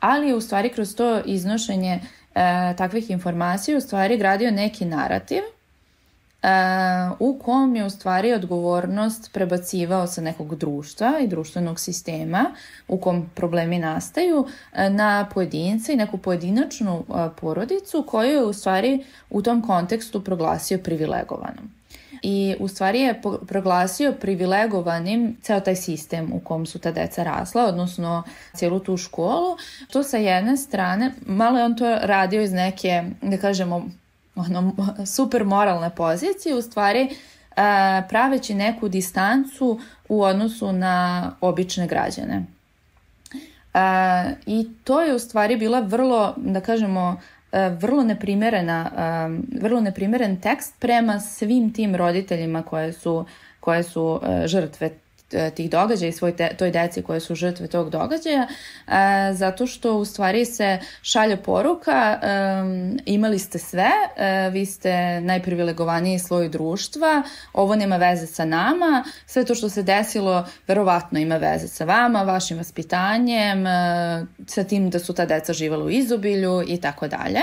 ali 0.01 0.35
u 0.35 0.41
stvari 0.41 0.69
kroz 0.69 0.95
to 0.95 1.21
iznošenje 1.25 2.01
e, 2.35 2.75
takvih 2.77 3.11
informacija 3.11 3.79
u 3.79 3.81
stvari 3.81 4.17
gradio 4.17 4.51
neki 4.51 4.85
narativ 4.85 5.43
u 7.18 7.38
kom 7.38 7.77
je 7.77 7.85
u 7.85 7.90
stvari 7.90 8.33
odgovornost 8.33 9.31
prebacivao 9.33 10.07
sa 10.07 10.20
nekog 10.20 10.57
društva 10.57 11.18
i 11.20 11.29
društvenog 11.29 11.81
sistema 11.81 12.44
u 12.88 12.98
kom 12.98 13.31
problemi 13.35 13.79
nastaju 13.79 14.46
e, 14.72 14.90
na 14.90 15.29
pojedince 15.35 15.92
i 15.92 15.96
neku 15.96 16.18
pojedinačnu 16.18 17.05
e, 17.09 17.29
porodicu 17.40 18.05
koju 18.09 18.31
je 18.31 18.44
u 18.44 18.53
stvari 18.53 19.05
u 19.31 19.42
tom 19.42 19.62
kontekstu 19.62 20.24
proglasio 20.24 20.79
privilegovanom. 20.79 21.79
I 22.22 22.57
u 22.61 22.68
stvari 22.68 23.01
je 23.01 23.22
proglasio 23.46 24.12
privilegovanim 24.20 25.37
ceo 25.42 25.61
taj 25.61 25.77
sistem 25.77 26.33
u 26.33 26.40
kom 26.40 26.66
su 26.66 26.79
ta 26.79 26.92
deca 26.92 27.22
rasla, 27.22 27.64
odnosno 27.64 28.22
cijelu 28.55 28.81
tu 28.81 28.96
školu. 28.96 29.57
To 29.90 30.03
sa 30.03 30.16
jedne 30.16 30.57
strane, 30.57 31.12
malo 31.27 31.59
je 31.59 31.64
on 31.64 31.77
to 31.77 31.98
radio 32.03 32.42
iz 32.42 32.53
neke, 32.53 33.03
da 33.22 33.37
kažemo, 33.37 33.88
ono, 34.38 34.72
super 35.07 35.44
moralne 35.44 35.90
pozicije, 35.90 36.55
u 36.55 36.62
stvari 36.62 37.01
e, 37.01 37.09
praveći 38.09 38.55
neku 38.55 38.88
distancu 38.88 39.81
u 40.09 40.22
odnosu 40.22 40.72
na 40.72 41.31
obične 41.40 41.87
građane. 41.87 42.44
E, 43.74 43.79
I 44.46 44.68
to 44.85 45.03
je 45.03 45.14
u 45.14 45.18
stvari 45.18 45.57
bila 45.57 45.81
vrlo, 45.81 46.35
da 46.37 46.61
kažemo, 46.61 47.20
e, 47.53 47.68
vrlo 47.68 48.05
neprimerena, 48.05 48.90
vrlo 49.61 49.81
neprimeren 49.81 50.40
tekst 50.40 50.74
prema 50.79 51.20
svim 51.20 51.72
tim 51.72 51.96
roditeljima 51.96 52.62
koje 52.62 52.92
su, 52.92 53.27
koje 53.61 53.83
su 53.83 54.20
žrtve 54.46 54.90
tih 55.55 55.71
događaja 55.71 56.09
i 56.09 56.12
svoj 56.12 56.37
te, 56.37 56.55
toj 56.59 56.71
deci 56.71 57.03
koje 57.03 57.21
su 57.21 57.35
žrtve 57.35 57.67
tog 57.67 57.91
događaja, 57.91 58.47
e, 58.87 58.93
zato 59.35 59.67
što 59.67 59.97
u 59.97 60.05
stvari 60.05 60.45
se 60.45 60.79
šalje 61.03 61.37
poruka 61.37 62.21
e, 62.23 62.29
imali 63.07 63.38
ste 63.38 63.59
sve, 63.59 63.91
e, 64.17 64.51
vi 64.51 64.67
ste 64.67 65.21
najprivilegovaniji 65.21 66.19
sloj 66.19 66.49
društva, 66.49 67.23
ovo 67.53 67.77
nema 67.77 67.97
veze 67.97 68.27
sa 68.27 68.45
nama, 68.45 69.05
sve 69.27 69.45
to 69.45 69.55
što 69.55 69.69
se 69.69 69.83
desilo 69.83 70.47
verovatno 70.67 71.19
ima 71.19 71.37
veze 71.37 71.69
sa 71.69 71.85
vama, 71.85 72.23
vašim 72.23 72.57
vaspitanjem, 72.57 73.67
e, 73.67 74.27
sa 74.47 74.64
tim 74.64 74.91
da 74.91 74.99
su 74.99 75.12
ta 75.12 75.27
deca 75.27 75.53
živala 75.53 75.85
u 75.85 75.91
izobilju 75.91 76.64
i 76.67 76.81
tako 76.81 77.09
dalje 77.09 77.41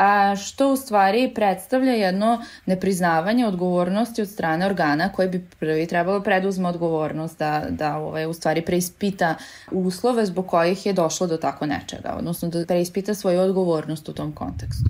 a 0.00 0.36
što 0.36 0.72
u 0.72 0.76
stvari 0.76 1.32
predstavlja 1.34 1.92
jedno 1.92 2.42
nepriznavanje 2.66 3.46
odgovornosti 3.46 4.22
od 4.22 4.28
strane 4.28 4.66
organa 4.66 5.12
koji 5.12 5.28
bi 5.28 5.46
prvi 5.58 5.86
trebalo 5.86 6.22
preduzme 6.22 6.68
odgovornost 6.68 7.38
da, 7.38 7.66
da 7.70 7.96
ovaj, 7.96 8.26
u 8.26 8.32
stvari 8.32 8.62
preispita 8.62 9.34
uslove 9.70 10.26
zbog 10.26 10.46
kojih 10.46 10.86
je 10.86 10.92
došlo 10.92 11.26
do 11.26 11.36
tako 11.36 11.66
nečega, 11.66 12.14
odnosno 12.18 12.48
da 12.48 12.66
preispita 12.66 13.14
svoju 13.14 13.40
odgovornost 13.40 14.08
u 14.08 14.12
tom 14.12 14.32
kontekstu. 14.32 14.84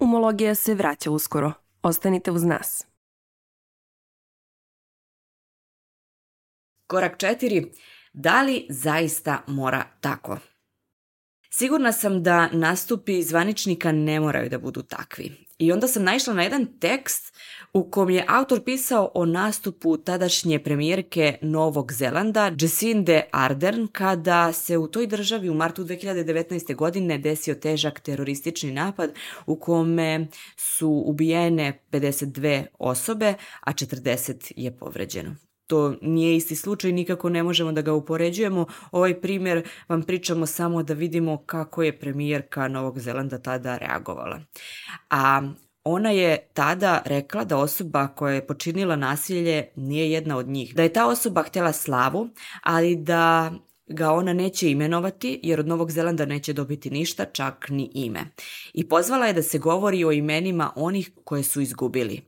Umologija 0.00 0.54
se 0.54 0.74
vraća 0.74 1.10
uskoro. 1.10 1.52
Ostanite 1.82 2.30
uz 2.30 2.44
nas. 2.44 2.86
Korak 6.86 7.18
četiri. 7.18 7.72
Da 8.12 8.42
li 8.42 8.66
zaista 8.70 9.42
mora 9.46 9.84
tako? 10.00 10.38
Sigurna 11.54 11.92
sam 11.92 12.22
da 12.22 12.48
nastupi 12.52 13.22
zvaničnika 13.22 13.92
ne 13.92 14.20
moraju 14.20 14.48
da 14.48 14.58
budu 14.58 14.82
takvi. 14.82 15.32
I 15.58 15.72
onda 15.72 15.88
sam 15.88 16.04
naišla 16.04 16.34
na 16.34 16.42
jedan 16.42 16.66
tekst 16.80 17.34
u 17.72 17.90
kom 17.90 18.10
je 18.10 18.24
autor 18.28 18.64
pisao 18.64 19.10
o 19.14 19.26
nastupu 19.26 19.96
tadašnje 19.96 20.58
premijerke 20.58 21.38
Novog 21.42 21.92
Zelanda, 21.92 22.52
Jacinde 22.60 23.22
Ardern, 23.32 23.86
kada 23.86 24.52
se 24.52 24.78
u 24.78 24.86
toj 24.86 25.06
državi 25.06 25.50
u 25.50 25.54
martu 25.54 25.84
2019. 25.84 26.74
godine 26.74 27.18
desio 27.18 27.54
težak 27.54 28.00
teroristični 28.00 28.72
napad 28.72 29.10
u 29.46 29.56
kome 29.56 30.26
su 30.56 31.02
ubijene 31.06 31.82
52 31.90 32.66
osobe, 32.78 33.34
a 33.60 33.72
40 33.72 34.52
je 34.56 34.76
povređeno 34.78 35.36
to 35.72 35.94
nije 36.02 36.36
isti 36.36 36.56
slučaj, 36.56 36.92
nikako 36.92 37.28
ne 37.28 37.42
možemo 37.42 37.72
da 37.72 37.82
ga 37.82 37.92
upoređujemo. 37.92 38.66
Ovaj 38.90 39.20
primjer 39.20 39.68
vam 39.88 40.02
pričamo 40.02 40.46
samo 40.46 40.82
da 40.82 40.94
vidimo 40.94 41.36
kako 41.46 41.82
je 41.82 41.98
premijerka 41.98 42.68
Novog 42.68 43.00
Zelanda 43.00 43.38
tada 43.38 43.78
reagovala. 43.78 44.40
A 45.10 45.42
Ona 45.84 46.10
je 46.10 46.48
tada 46.54 47.02
rekla 47.04 47.44
da 47.44 47.56
osoba 47.58 48.08
koja 48.08 48.34
je 48.34 48.46
počinila 48.46 48.96
nasilje 48.96 49.64
nije 49.76 50.10
jedna 50.10 50.36
od 50.36 50.48
njih. 50.48 50.74
Da 50.74 50.82
je 50.82 50.92
ta 50.92 51.06
osoba 51.06 51.42
htjela 51.42 51.72
slavu, 51.72 52.28
ali 52.62 52.96
da 52.96 53.52
ga 53.86 54.10
ona 54.10 54.32
neće 54.32 54.70
imenovati 54.70 55.40
jer 55.42 55.60
od 55.60 55.66
Novog 55.66 55.90
Zelanda 55.90 56.26
neće 56.26 56.52
dobiti 56.52 56.90
ništa, 56.90 57.24
čak 57.24 57.66
ni 57.68 57.90
ime. 57.94 58.20
I 58.74 58.88
pozvala 58.88 59.26
je 59.26 59.32
da 59.32 59.42
se 59.42 59.58
govori 59.58 60.04
o 60.04 60.12
imenima 60.12 60.72
onih 60.76 61.10
koje 61.24 61.42
su 61.42 61.60
izgubili. 61.60 62.20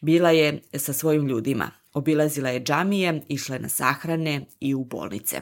Bila 0.00 0.30
je 0.30 0.62
sa 0.76 0.92
svojim 0.92 1.26
ljudima. 1.28 1.81
Obilazila 1.94 2.48
je 2.48 2.64
džamije, 2.64 3.22
išla 3.28 3.54
je 3.54 3.62
na 3.62 3.68
sahrane 3.68 4.46
i 4.60 4.74
u 4.74 4.84
bolnice. 4.84 5.40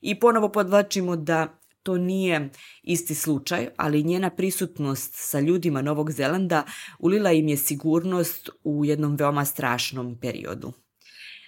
I 0.00 0.20
ponovo 0.20 0.48
podvlačimo 0.48 1.16
da 1.16 1.60
to 1.82 1.96
nije 1.96 2.50
isti 2.82 3.14
slučaj, 3.14 3.68
ali 3.76 4.02
njena 4.02 4.30
prisutnost 4.30 5.12
sa 5.14 5.40
ljudima 5.40 5.82
Novog 5.82 6.12
Zelanda 6.12 6.64
ulila 6.98 7.32
im 7.32 7.48
je 7.48 7.56
sigurnost 7.56 8.50
u 8.64 8.84
jednom 8.84 9.16
veoma 9.16 9.44
strašnom 9.44 10.18
periodu. 10.20 10.72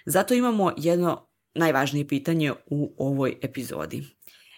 Zato 0.05 0.33
imamo 0.33 0.73
jedno 0.77 1.27
najvažnije 1.53 2.07
pitanje 2.07 2.53
u 2.65 2.93
ovoj 2.97 3.35
epizodi. 3.41 4.03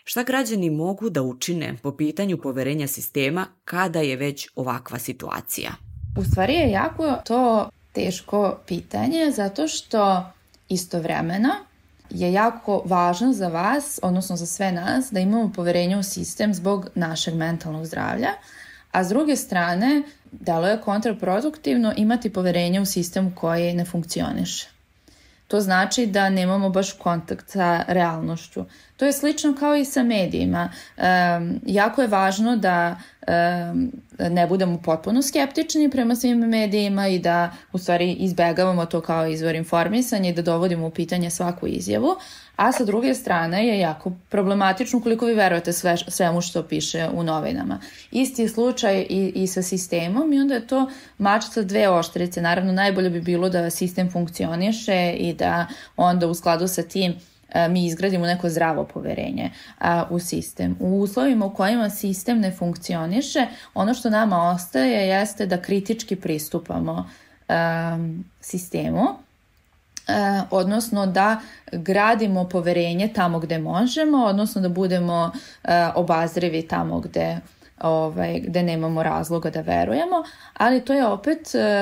Šta 0.04 0.24
građani 0.24 0.70
mogu 0.70 1.10
da 1.10 1.22
učine 1.22 1.78
po 1.84 1.98
pitanju 1.98 2.38
poverenja 2.38 2.88
sistema 2.88 3.46
kada 3.66 4.00
je 4.00 4.16
već 4.16 4.50
ovakva 4.56 5.00
situacija? 5.00 5.72
U 6.18 6.24
stvari 6.24 6.54
je 6.54 6.72
jako 6.72 7.22
to 7.26 7.70
teško 7.92 8.58
pitanje 8.68 9.32
zato 9.32 9.68
što 9.68 10.32
istovremeno 10.70 11.50
je 12.10 12.34
jako 12.34 12.82
važno 12.86 13.34
za 13.34 13.48
vas, 13.48 14.00
odnosno 14.04 14.36
za 14.36 14.46
sve 14.46 14.72
nas, 14.72 15.12
da 15.12 15.20
imamo 15.20 15.52
poverenje 15.56 15.98
u 15.98 16.04
sistem 16.04 16.54
zbog 16.54 16.90
našeg 16.96 17.36
mentalnog 17.36 17.86
zdravlja, 17.86 18.30
a 18.92 19.04
s 19.04 19.10
druge 19.10 19.36
strane, 19.36 20.04
delo 20.32 20.68
je 20.68 20.82
kontraproduktivno 20.82 21.94
imati 21.98 22.34
poverenje 22.34 22.82
u 22.82 22.86
sistem 22.86 23.36
koji 23.36 23.74
ne 23.74 23.86
funkcioniše. 23.86 24.68
To 25.48 25.62
znači 25.62 26.06
da 26.06 26.30
nemamo 26.30 26.70
baš 26.70 26.92
kontakt 26.92 27.50
sa 27.50 27.84
realnošću. 27.88 28.66
To 29.02 29.06
je 29.06 29.14
slično 29.14 29.56
kao 29.60 29.76
i 29.76 29.86
sa 29.86 30.04
medijima. 30.04 30.70
Um, 30.98 31.60
jako 31.66 32.02
je 32.02 32.08
važno 32.08 32.56
da 32.56 32.96
um, 33.28 33.92
ne 34.30 34.48
budemo 34.48 34.82
potpuno 34.82 35.22
skeptični 35.22 35.90
prema 35.90 36.16
svim 36.16 36.38
medijima 36.38 37.08
i 37.08 37.20
da 37.20 37.52
u 37.74 37.78
stvari 37.78 38.12
izbegavamo 38.12 38.86
to 38.86 39.02
kao 39.02 39.28
izvor 39.28 39.56
informisanja 39.56 40.30
i 40.30 40.34
da 40.34 40.42
dovodimo 40.42 40.88
u 40.88 40.90
pitanje 40.90 41.30
svaku 41.30 41.68
izjavu, 41.68 42.16
a 42.56 42.72
sa 42.72 42.86
druge 42.86 43.14
strane 43.14 43.68
je 43.68 43.80
jako 43.80 44.12
problematično 44.30 45.02
koliko 45.02 45.26
vi 45.26 45.34
verujete 45.34 45.74
sve, 45.74 45.98
svemu 45.98 46.42
što 46.42 46.64
piše 46.64 47.08
u 47.14 47.24
novinama. 47.24 47.80
Isti 48.12 48.42
je 48.42 48.50
slučaj 48.50 49.06
i, 49.10 49.32
i 49.36 49.48
sa 49.48 49.62
sistemom 49.62 50.34
i 50.34 50.40
onda 50.40 50.54
je 50.54 50.68
to 50.68 50.90
mač 51.18 51.44
sa 51.44 51.62
dve 51.62 51.90
oštrice. 51.90 52.42
Naravno, 52.42 52.72
najbolje 52.72 53.10
bi 53.10 53.22
bilo 53.22 53.50
da 53.50 53.70
sistem 53.70 54.12
funkcioniše 54.12 55.16
i 55.18 55.34
da 55.34 55.68
onda 55.98 56.28
u 56.28 56.34
skladu 56.34 56.68
sa 56.68 56.84
tim 56.84 57.16
mi 57.70 57.86
izgradimo 57.86 58.26
neko 58.26 58.50
zdravo 58.50 58.84
poverenje 58.84 59.52
u 60.10 60.20
sistem. 60.20 60.76
U 60.80 61.00
uslovima 61.00 61.46
u 61.46 61.54
kojima 61.54 61.90
sistem 61.90 62.40
ne 62.40 62.52
funkcioniše, 62.52 63.48
ono 63.74 63.94
što 63.94 64.10
nama 64.10 64.44
ostaje 64.44 65.08
jeste 65.08 65.46
da 65.46 65.62
kritički 65.62 66.16
pristupamo 66.16 67.10
a, 67.48 67.98
sistemu, 68.40 69.04
a, 70.08 70.44
odnosno 70.52 71.06
da 71.06 71.40
gradimo 71.72 72.50
poverenje 72.50 73.08
tamo 73.14 73.40
gde 73.40 73.60
možemo, 73.60 74.26
odnosno 74.26 74.62
da 74.62 74.70
budemo 74.70 75.32
obazrivi 75.96 76.68
tamo 76.68 77.00
gde 77.00 77.40
ovaj, 77.84 78.40
gde 78.40 78.64
nemamo 78.64 79.04
razloga 79.04 79.50
da 79.50 79.62
verujemo, 79.62 80.24
ali 80.54 80.86
to 80.86 80.94
je 80.94 81.06
opet 81.06 81.40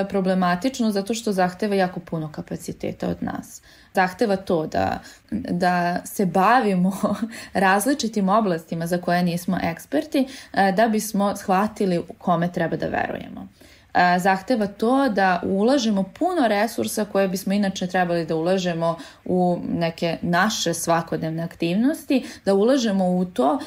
problematično 0.10 0.92
zato 0.92 1.14
što 1.14 1.32
zahteva 1.32 1.76
jako 1.76 2.00
puno 2.00 2.32
kapaciteta 2.32 3.08
od 3.08 3.24
nas. 3.24 3.62
Zahteva 3.94 4.36
to 4.36 4.68
da, 4.68 5.00
da 5.32 6.06
se 6.06 6.26
bavimo 6.26 6.92
različitim 7.54 8.30
oblastima 8.30 8.88
za 8.88 8.98
koje 8.98 9.24
nismo 9.24 9.58
eksperti 9.64 10.28
e, 10.54 10.72
da 10.72 10.88
bismo 10.88 11.36
shvatili 11.36 12.04
kome 12.18 12.52
treba 12.52 12.78
da 12.78 12.88
verujemo. 12.88 13.42
e, 13.42 13.79
zahteva 14.20 14.68
to 14.68 15.10
da 15.10 15.42
ulažemo 15.44 16.04
puno 16.04 16.48
resursa 16.48 17.06
koje 17.06 17.28
bismo 17.28 17.54
inače 17.54 17.88
trebali 17.88 18.26
da 18.26 18.36
ulažemo 18.36 18.98
u 19.26 19.60
neke 19.70 20.18
naše 20.22 20.74
svakodnevne 20.74 21.44
aktivnosti, 21.44 22.26
da 22.46 22.54
ulažemo 22.54 23.10
u 23.10 23.26
to 23.26 23.60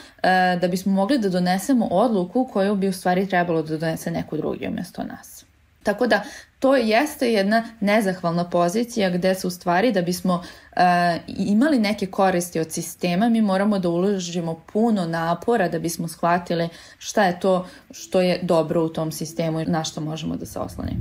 da 0.61 0.69
bismo 0.71 0.93
mogli 0.93 1.19
da 1.19 1.29
donesemo 1.29 1.87
odluku 1.91 2.49
koju 2.53 2.75
bi 2.75 2.89
u 2.89 2.93
stvari 2.93 3.29
trebalo 3.29 3.63
da 3.63 3.77
donese 3.77 4.11
neko 4.11 4.37
drugi 4.37 4.69
umjesto 4.69 5.03
nas. 5.03 5.45
Tako 5.83 6.07
da 6.07 6.23
to 6.63 6.77
jeste 6.77 7.33
jedna 7.33 7.65
nezahvalna 7.81 8.51
pozicija 8.51 9.11
gde 9.11 9.35
se 9.35 9.47
u 9.47 9.51
stvari 9.51 9.93
da 9.93 10.03
bismo 10.03 10.35
uh, 10.35 10.83
imali 11.27 11.79
neke 11.79 12.07
koristi 12.07 12.61
od 12.61 12.73
sistema 12.73 13.29
mi 13.29 13.43
moramo 13.43 13.79
da 13.79 13.89
uložimo 13.89 14.61
puno 14.73 15.07
napora 15.07 15.69
da 15.69 15.79
bismo 15.79 16.09
shvatili 16.09 16.69
šta 16.99 17.25
je 17.25 17.41
to 17.41 17.67
što 17.91 18.21
je 18.21 18.39
dobro 18.43 18.85
u 18.85 18.89
tom 18.89 19.13
sistemu 19.13 19.61
i 19.61 19.65
na 19.65 19.85
što 19.85 20.01
možemo 20.01 20.37
da 20.37 20.47
se 20.47 20.59
oslonimo. 20.59 21.01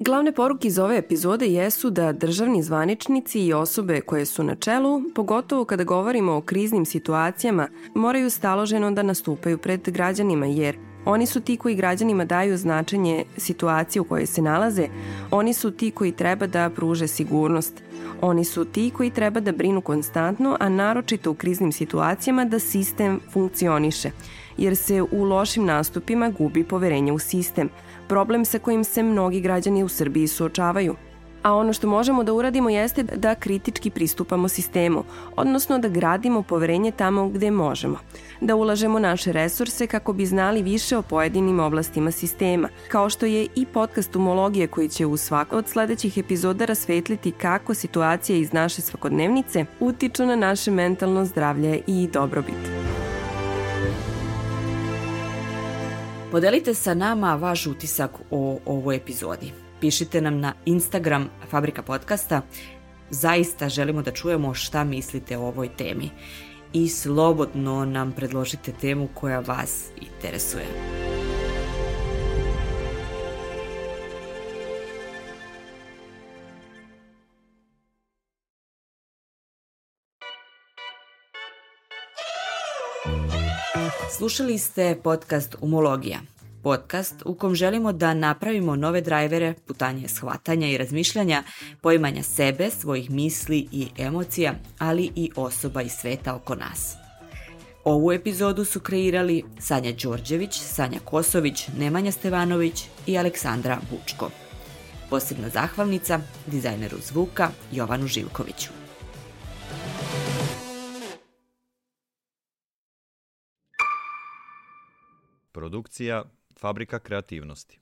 Glavne 0.00 0.32
poruke 0.32 0.68
iz 0.68 0.78
ove 0.78 0.96
epizode 0.96 1.46
jesu 1.46 1.90
da 1.90 2.12
državni 2.12 2.62
zvaničnici 2.62 3.40
i 3.40 3.52
osobe 3.52 4.00
koje 4.00 4.26
su 4.26 4.42
na 4.42 4.54
čelu, 4.54 5.02
pogotovo 5.14 5.64
kada 5.64 5.84
govorimo 5.84 6.36
o 6.36 6.40
kriznim 6.40 6.84
situacijama, 6.84 7.68
moraju 7.94 8.30
staloženo 8.30 8.90
da 8.90 9.02
nastupaju 9.02 9.58
pred 9.58 9.80
građanima 9.90 10.46
jer 10.46 10.89
Oni 11.04 11.26
su 11.26 11.40
ti 11.40 11.56
koji 11.56 11.74
građanima 11.74 12.24
daju 12.24 12.56
značenje 12.56 13.24
situacije 13.36 14.02
u 14.02 14.04
kojoj 14.04 14.26
se 14.26 14.42
nalaze, 14.42 14.88
oni 15.30 15.54
su 15.54 15.70
ti 15.70 15.90
koji 15.90 16.12
treba 16.12 16.46
da 16.46 16.70
pruže 16.70 17.06
sigurnost, 17.06 17.82
oni 18.20 18.44
su 18.44 18.64
ti 18.64 18.90
koji 18.96 19.10
treba 19.10 19.40
da 19.40 19.52
brinu 19.52 19.80
konstantno, 19.80 20.56
a 20.60 20.68
naročito 20.68 21.30
u 21.30 21.34
kriznim 21.34 21.72
situacijama 21.72 22.44
da 22.44 22.58
sistem 22.58 23.20
funkcioniše, 23.32 24.10
jer 24.56 24.76
se 24.76 25.02
u 25.02 25.24
lošim 25.24 25.64
nastupima 25.64 26.30
gubi 26.38 26.64
poverenje 26.64 27.12
u 27.12 27.18
sistem, 27.18 27.68
problem 28.08 28.44
sa 28.44 28.58
kojim 28.58 28.84
se 28.84 29.02
mnogi 29.02 29.40
građani 29.40 29.84
u 29.84 29.88
Srbiji 29.88 30.28
suočavaju– 30.28 30.96
a 31.42 31.54
ono 31.54 31.72
što 31.72 31.88
možemo 31.88 32.24
da 32.24 32.32
uradimo 32.32 32.70
jeste 32.70 33.02
da 33.02 33.34
kritički 33.34 33.90
pristupamo 33.90 34.48
sistemu, 34.48 35.04
odnosno 35.36 35.78
da 35.78 35.88
gradimo 35.88 36.42
poverenje 36.42 36.90
tamo 36.90 37.28
gde 37.28 37.50
možemo, 37.50 37.98
da 38.40 38.56
ulažemo 38.56 38.98
naše 38.98 39.32
resurse 39.32 39.86
kako 39.86 40.12
bi 40.12 40.26
znali 40.26 40.62
više 40.62 40.96
o 40.96 41.02
pojedinim 41.02 41.60
oblastima 41.60 42.10
sistema, 42.10 42.68
kao 42.88 43.10
što 43.10 43.26
je 43.26 43.46
i 43.54 43.66
podcast 43.66 44.16
Umologije 44.16 44.66
koji 44.66 44.88
će 44.88 45.06
u 45.06 45.16
svakoj 45.16 45.58
od 45.58 45.68
sledećih 45.68 46.18
epizoda 46.18 46.64
rasvetliti 46.64 47.32
kako 47.32 47.74
situacija 47.74 48.38
iz 48.38 48.52
naše 48.52 48.82
svakodnevnice 48.82 49.64
utiču 49.80 50.26
na 50.26 50.36
naše 50.36 50.70
mentalno 50.70 51.24
zdravlje 51.24 51.82
i 51.86 52.08
dobrobit. 52.12 52.70
Podelite 56.30 56.74
sa 56.74 56.94
nama 56.94 57.34
vaš 57.34 57.66
utisak 57.66 58.10
o 58.30 58.58
ovoj 58.66 58.96
epizodi 58.96 59.59
pišite 59.80 60.20
nam 60.20 60.40
na 60.40 60.54
Instagram 60.64 61.28
Fabrika 61.50 61.82
podcasta. 61.82 62.42
Zaista 63.10 63.68
želimo 63.68 64.02
da 64.02 64.10
čujemo 64.10 64.54
šta 64.54 64.84
mislite 64.84 65.38
o 65.38 65.46
ovoj 65.46 65.68
temi 65.76 66.10
i 66.72 66.88
slobodno 66.88 67.84
nam 67.84 68.12
predložite 68.12 68.72
temu 68.80 69.08
koja 69.14 69.40
vas 69.40 69.86
interesuje. 70.00 70.64
Slušali 84.16 84.58
ste 84.58 84.96
podcast 85.02 85.56
Umologija 85.60 86.20
podcast 86.62 87.22
u 87.24 87.34
kom 87.34 87.54
želimo 87.54 87.92
da 87.92 88.14
napravimo 88.14 88.76
nove 88.76 89.00
drajvere, 89.00 89.54
putanje 89.66 90.08
shvatanja 90.08 90.68
i 90.68 90.78
razmišljanja, 90.78 91.42
poimanja 91.80 92.22
sebe, 92.22 92.70
svojih 92.70 93.10
misli 93.10 93.68
i 93.72 93.88
emocija, 93.98 94.54
ali 94.78 95.10
i 95.16 95.30
osoba 95.36 95.82
i 95.82 95.88
sveta 95.88 96.34
oko 96.34 96.54
nas. 96.54 96.96
Ovu 97.84 98.12
epizodu 98.12 98.64
su 98.64 98.80
kreirali 98.80 99.44
Sanja 99.58 99.92
Đorđević, 100.02 100.60
Sanja 100.60 100.98
Kosović, 101.04 101.68
Nemanja 101.78 102.12
Stevanović 102.12 102.84
i 103.06 103.18
Aleksandra 103.18 103.78
Bučko. 103.90 104.30
Posebna 105.10 105.48
zahvalnica 105.48 106.20
dizajneru 106.46 106.96
zvuka 107.00 107.50
Jovanu 107.72 108.06
Živkoviću. 108.06 108.68
Produkcija 115.52 116.24
Fabrika 116.60 116.98
kreativnosti 116.98 117.79